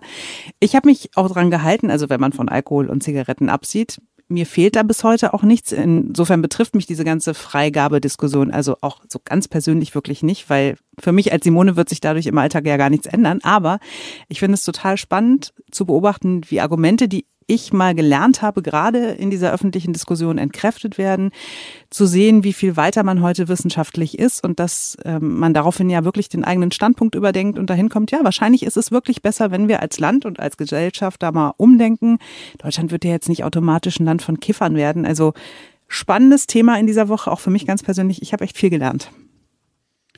Ich 0.59 0.75
habe 0.75 0.87
mich 0.87 1.09
auch 1.15 1.29
dran 1.29 1.51
gehalten, 1.51 1.89
also 1.89 2.09
wenn 2.09 2.21
man 2.21 2.33
von 2.33 2.49
Alkohol 2.49 2.87
und 2.87 3.01
Zigaretten 3.01 3.49
absieht, 3.49 3.99
mir 4.33 4.45
fehlt 4.45 4.75
da 4.75 4.83
bis 4.83 5.03
heute 5.03 5.33
auch 5.33 5.43
nichts. 5.43 5.71
Insofern 5.71 6.41
betrifft 6.41 6.75
mich 6.75 6.85
diese 6.85 7.03
ganze 7.03 7.33
Freigabediskussion 7.33 8.51
also 8.51 8.77
auch 8.81 9.01
so 9.07 9.19
ganz 9.23 9.47
persönlich 9.47 9.95
wirklich 9.95 10.23
nicht, 10.23 10.49
weil 10.49 10.77
für 10.99 11.11
mich 11.11 11.31
als 11.31 11.43
Simone 11.43 11.75
wird 11.75 11.89
sich 11.89 12.01
dadurch 12.01 12.25
im 12.25 12.37
Alltag 12.37 12.65
ja 12.65 12.77
gar 12.77 12.89
nichts 12.89 13.07
ändern. 13.07 13.39
Aber 13.43 13.79
ich 14.27 14.39
finde 14.39 14.55
es 14.55 14.63
total 14.63 14.97
spannend 14.97 15.53
zu 15.71 15.85
beobachten, 15.85 16.41
wie 16.49 16.61
Argumente, 16.61 17.07
die 17.07 17.25
ich 17.47 17.73
mal 17.73 17.95
gelernt 17.95 18.41
habe, 18.41 18.61
gerade 18.61 19.11
in 19.11 19.29
dieser 19.29 19.53
öffentlichen 19.53 19.93
Diskussion 19.93 20.37
entkräftet 20.37 20.97
werden, 20.97 21.31
zu 21.89 22.05
sehen, 22.05 22.43
wie 22.43 22.53
viel 22.53 22.75
weiter 22.75 23.03
man 23.03 23.21
heute 23.21 23.47
wissenschaftlich 23.47 24.17
ist 24.19 24.43
und 24.43 24.59
dass 24.59 24.97
ähm, 25.05 25.39
man 25.39 25.53
daraufhin 25.53 25.89
ja 25.89 26.03
wirklich 26.03 26.29
den 26.29 26.43
eigenen 26.43 26.71
Standpunkt 26.71 27.15
überdenkt 27.15 27.59
und 27.59 27.69
dahin 27.69 27.89
kommt, 27.89 28.11
ja, 28.11 28.23
wahrscheinlich 28.23 28.63
ist 28.63 28.77
es 28.77 28.91
wirklich 28.91 29.21
besser, 29.21 29.51
wenn 29.51 29.67
wir 29.67 29.81
als 29.81 29.99
Land 29.99 30.25
und 30.25 30.39
als 30.39 30.57
Gesellschaft 30.57 31.21
da 31.21 31.31
mal 31.31 31.53
umdenken. 31.57 32.17
Deutschland 32.57 32.91
wird 32.91 33.05
ja 33.05 33.11
jetzt 33.11 33.29
nicht 33.29 33.43
automatisch 33.43 33.99
ein 33.99 34.05
Land 34.05 34.21
von 34.21 34.39
Kiffern 34.39 34.75
werden. 34.75 35.05
Also 35.05 35.33
spannendes 35.87 36.47
Thema 36.47 36.79
in 36.79 36.87
dieser 36.87 37.07
Woche, 37.07 37.31
auch 37.31 37.39
für 37.39 37.51
mich 37.51 37.65
ganz 37.65 37.83
persönlich. 37.83 38.21
Ich 38.21 38.33
habe 38.33 38.43
echt 38.43 38.57
viel 38.57 38.69
gelernt. 38.69 39.11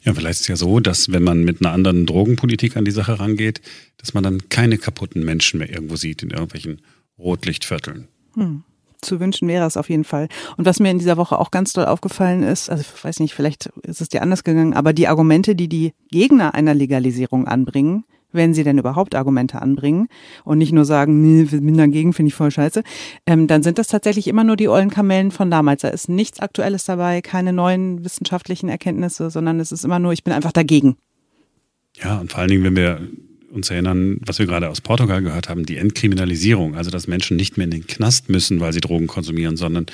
Ja, 0.06 0.14
vielleicht 0.14 0.36
ist 0.36 0.42
es 0.42 0.48
ja 0.48 0.56
so, 0.56 0.80
dass 0.80 1.12
wenn 1.12 1.24
man 1.24 1.44
mit 1.44 1.62
einer 1.62 1.74
anderen 1.74 2.06
Drogenpolitik 2.06 2.78
an 2.78 2.86
die 2.86 2.92
Sache 2.92 3.20
rangeht, 3.20 3.62
dass 3.98 4.14
man 4.14 4.24
dann 4.24 4.50
keine 4.50 4.78
kaputten 4.78 5.26
Menschen 5.26 5.58
mehr 5.58 5.70
irgendwo 5.70 5.96
sieht 5.96 6.22
in 6.22 6.30
irgendwelchen 6.30 6.82
Rotlichtvierteln. 7.20 8.08
Hm. 8.36 8.64
Zu 9.02 9.20
wünschen 9.20 9.48
wäre 9.48 9.68
es 9.68 9.78
auf 9.78 9.90
jeden 9.90 10.04
Fall. 10.04 10.28
Und 10.58 10.66
was 10.66 10.80
mir 10.80 10.90
in 10.90 10.98
dieser 10.98 11.18
Woche 11.18 11.38
auch 11.38 11.52
ganz 11.52 11.74
doll 11.74 11.86
aufgefallen 11.86 12.44
ist, 12.44 12.70
also 12.70 12.82
ich 12.82 13.04
weiß 13.04 13.20
nicht, 13.20 13.34
vielleicht 13.34 13.68
ist 13.84 14.02
es 14.02 14.10
dir 14.10 14.22
anders 14.22 14.44
gegangen, 14.44 14.74
aber 14.74 14.94
die 14.94 15.08
Argumente, 15.08 15.56
die 15.56 15.68
die 15.68 15.94
Gegner 16.10 16.56
einer 16.56 16.74
Legalisierung 16.74 17.48
anbringen, 17.48 18.06
wenn 18.36 18.54
sie 18.54 18.64
denn 18.64 18.78
überhaupt 18.78 19.16
Argumente 19.16 19.62
anbringen 19.62 20.08
und 20.44 20.58
nicht 20.58 20.74
nur 20.74 20.86
sagen, 20.86 21.22
nee, 21.22 21.44
bin 21.44 21.78
dagegen, 21.78 22.14
finde 22.14 22.28
ich 22.30 22.36
voll 22.36 22.52
scheiße, 22.52 22.84
ähm, 23.26 23.48
dann 23.48 23.64
sind 23.64 23.78
das 23.78 23.88
tatsächlich 23.88 24.28
immer 24.28 24.44
nur 24.44 24.58
die 24.58 24.68
ollen 24.68 24.90
Kamellen 24.90 25.32
von 25.32 25.50
damals. 25.50 25.82
Da 25.82 25.90
ist 25.90 26.10
nichts 26.10 26.40
Aktuelles 26.40 26.86
dabei, 26.86 27.22
keine 27.22 27.54
neuen 27.54 28.04
wissenschaftlichen 28.04 28.70
Erkenntnisse, 28.70 29.30
sondern 29.30 29.60
es 29.60 29.72
ist 29.72 29.86
immer 29.86 30.00
nur, 30.00 30.14
ich 30.14 30.24
bin 30.24 30.34
einfach 30.34 30.52
dagegen. 30.52 30.98
Ja, 32.04 32.20
und 32.20 32.32
vor 32.32 32.42
allen 32.42 32.50
Dingen, 32.50 32.64
wenn 32.64 32.76
wir 32.76 33.00
uns 33.56 33.70
erinnern, 33.70 34.18
was 34.26 34.40
wir 34.40 34.46
gerade 34.46 34.70
aus 34.70 34.82
Portugal 34.82 35.22
gehört 35.22 35.50
haben, 35.50 35.66
die 35.66 35.78
Entkriminalisierung, 35.78 36.76
also 36.76 36.92
dass 36.92 37.08
Menschen 37.08 37.38
nicht 37.38 37.58
mehr 37.58 37.66
in 37.66 37.72
den 37.72 37.88
Knast 37.88 38.30
müssen, 38.30 38.60
weil 38.60 38.74
sie 38.74 38.82
Drogen 38.82 39.08
konsumieren, 39.08 39.58
sondern 39.58 39.86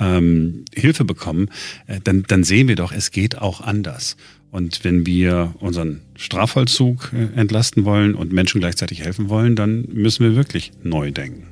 ähm, 0.00 0.64
Hilfe 0.74 1.04
bekommen, 1.04 1.48
äh, 1.86 2.00
dann, 2.02 2.24
dann 2.26 2.44
sehen 2.44 2.68
wir 2.68 2.76
doch, 2.76 2.92
es 2.92 3.10
geht 3.10 3.38
auch 3.38 3.60
anders. 3.60 4.16
Und 4.50 4.84
wenn 4.84 5.06
wir 5.06 5.54
unseren 5.60 6.02
Strafvollzug 6.14 7.12
äh, 7.12 7.38
entlasten 7.38 7.84
wollen 7.84 8.14
und 8.14 8.32
Menschen 8.32 8.60
gleichzeitig 8.60 9.02
helfen 9.02 9.28
wollen, 9.28 9.56
dann 9.56 9.88
müssen 9.92 10.24
wir 10.24 10.36
wirklich 10.36 10.72
neu 10.82 11.10
denken. 11.10 11.48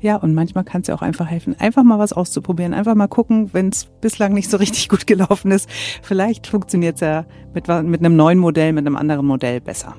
Ja, 0.00 0.16
und 0.16 0.32
manchmal 0.32 0.64
kann 0.64 0.82
es 0.82 0.88
ja 0.88 0.94
auch 0.94 1.02
einfach 1.02 1.26
helfen, 1.26 1.56
einfach 1.58 1.82
mal 1.82 1.98
was 1.98 2.12
auszuprobieren, 2.12 2.72
einfach 2.72 2.94
mal 2.94 3.08
gucken, 3.08 3.52
wenn 3.52 3.70
es 3.70 3.86
bislang 4.00 4.32
nicht 4.32 4.48
so 4.48 4.56
richtig 4.58 4.88
gut 4.88 5.06
gelaufen 5.06 5.50
ist. 5.50 5.68
Vielleicht 6.02 6.46
funktioniert 6.46 6.96
es 6.96 7.00
ja 7.00 7.26
mit, 7.52 7.66
mit 7.66 8.00
einem 8.00 8.14
neuen 8.14 8.38
Modell, 8.38 8.72
mit 8.72 8.86
einem 8.86 8.96
anderen 8.96 9.26
Modell 9.26 9.60
besser. 9.60 9.96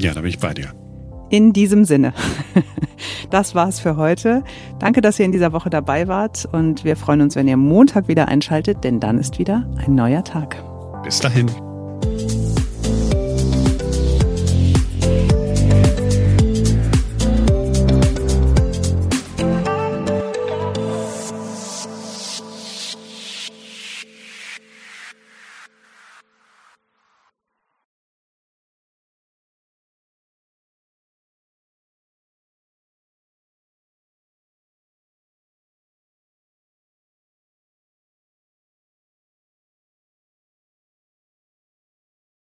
Ja, 0.00 0.14
da 0.14 0.20
bin 0.20 0.30
ich 0.30 0.38
bei 0.38 0.54
dir. 0.54 0.72
In 1.30 1.52
diesem 1.52 1.84
Sinne. 1.84 2.14
Das 3.30 3.54
war's 3.54 3.78
für 3.78 3.96
heute. 3.96 4.42
Danke, 4.78 5.02
dass 5.02 5.18
ihr 5.18 5.26
in 5.26 5.32
dieser 5.32 5.52
Woche 5.52 5.68
dabei 5.68 6.08
wart 6.08 6.48
und 6.50 6.84
wir 6.84 6.96
freuen 6.96 7.20
uns, 7.20 7.36
wenn 7.36 7.46
ihr 7.46 7.58
Montag 7.58 8.08
wieder 8.08 8.26
einschaltet, 8.28 8.84
denn 8.84 9.00
dann 9.00 9.18
ist 9.18 9.38
wieder 9.38 9.68
ein 9.84 9.94
neuer 9.94 10.24
Tag. 10.24 10.56
Bis 11.04 11.20
dahin. 11.20 11.50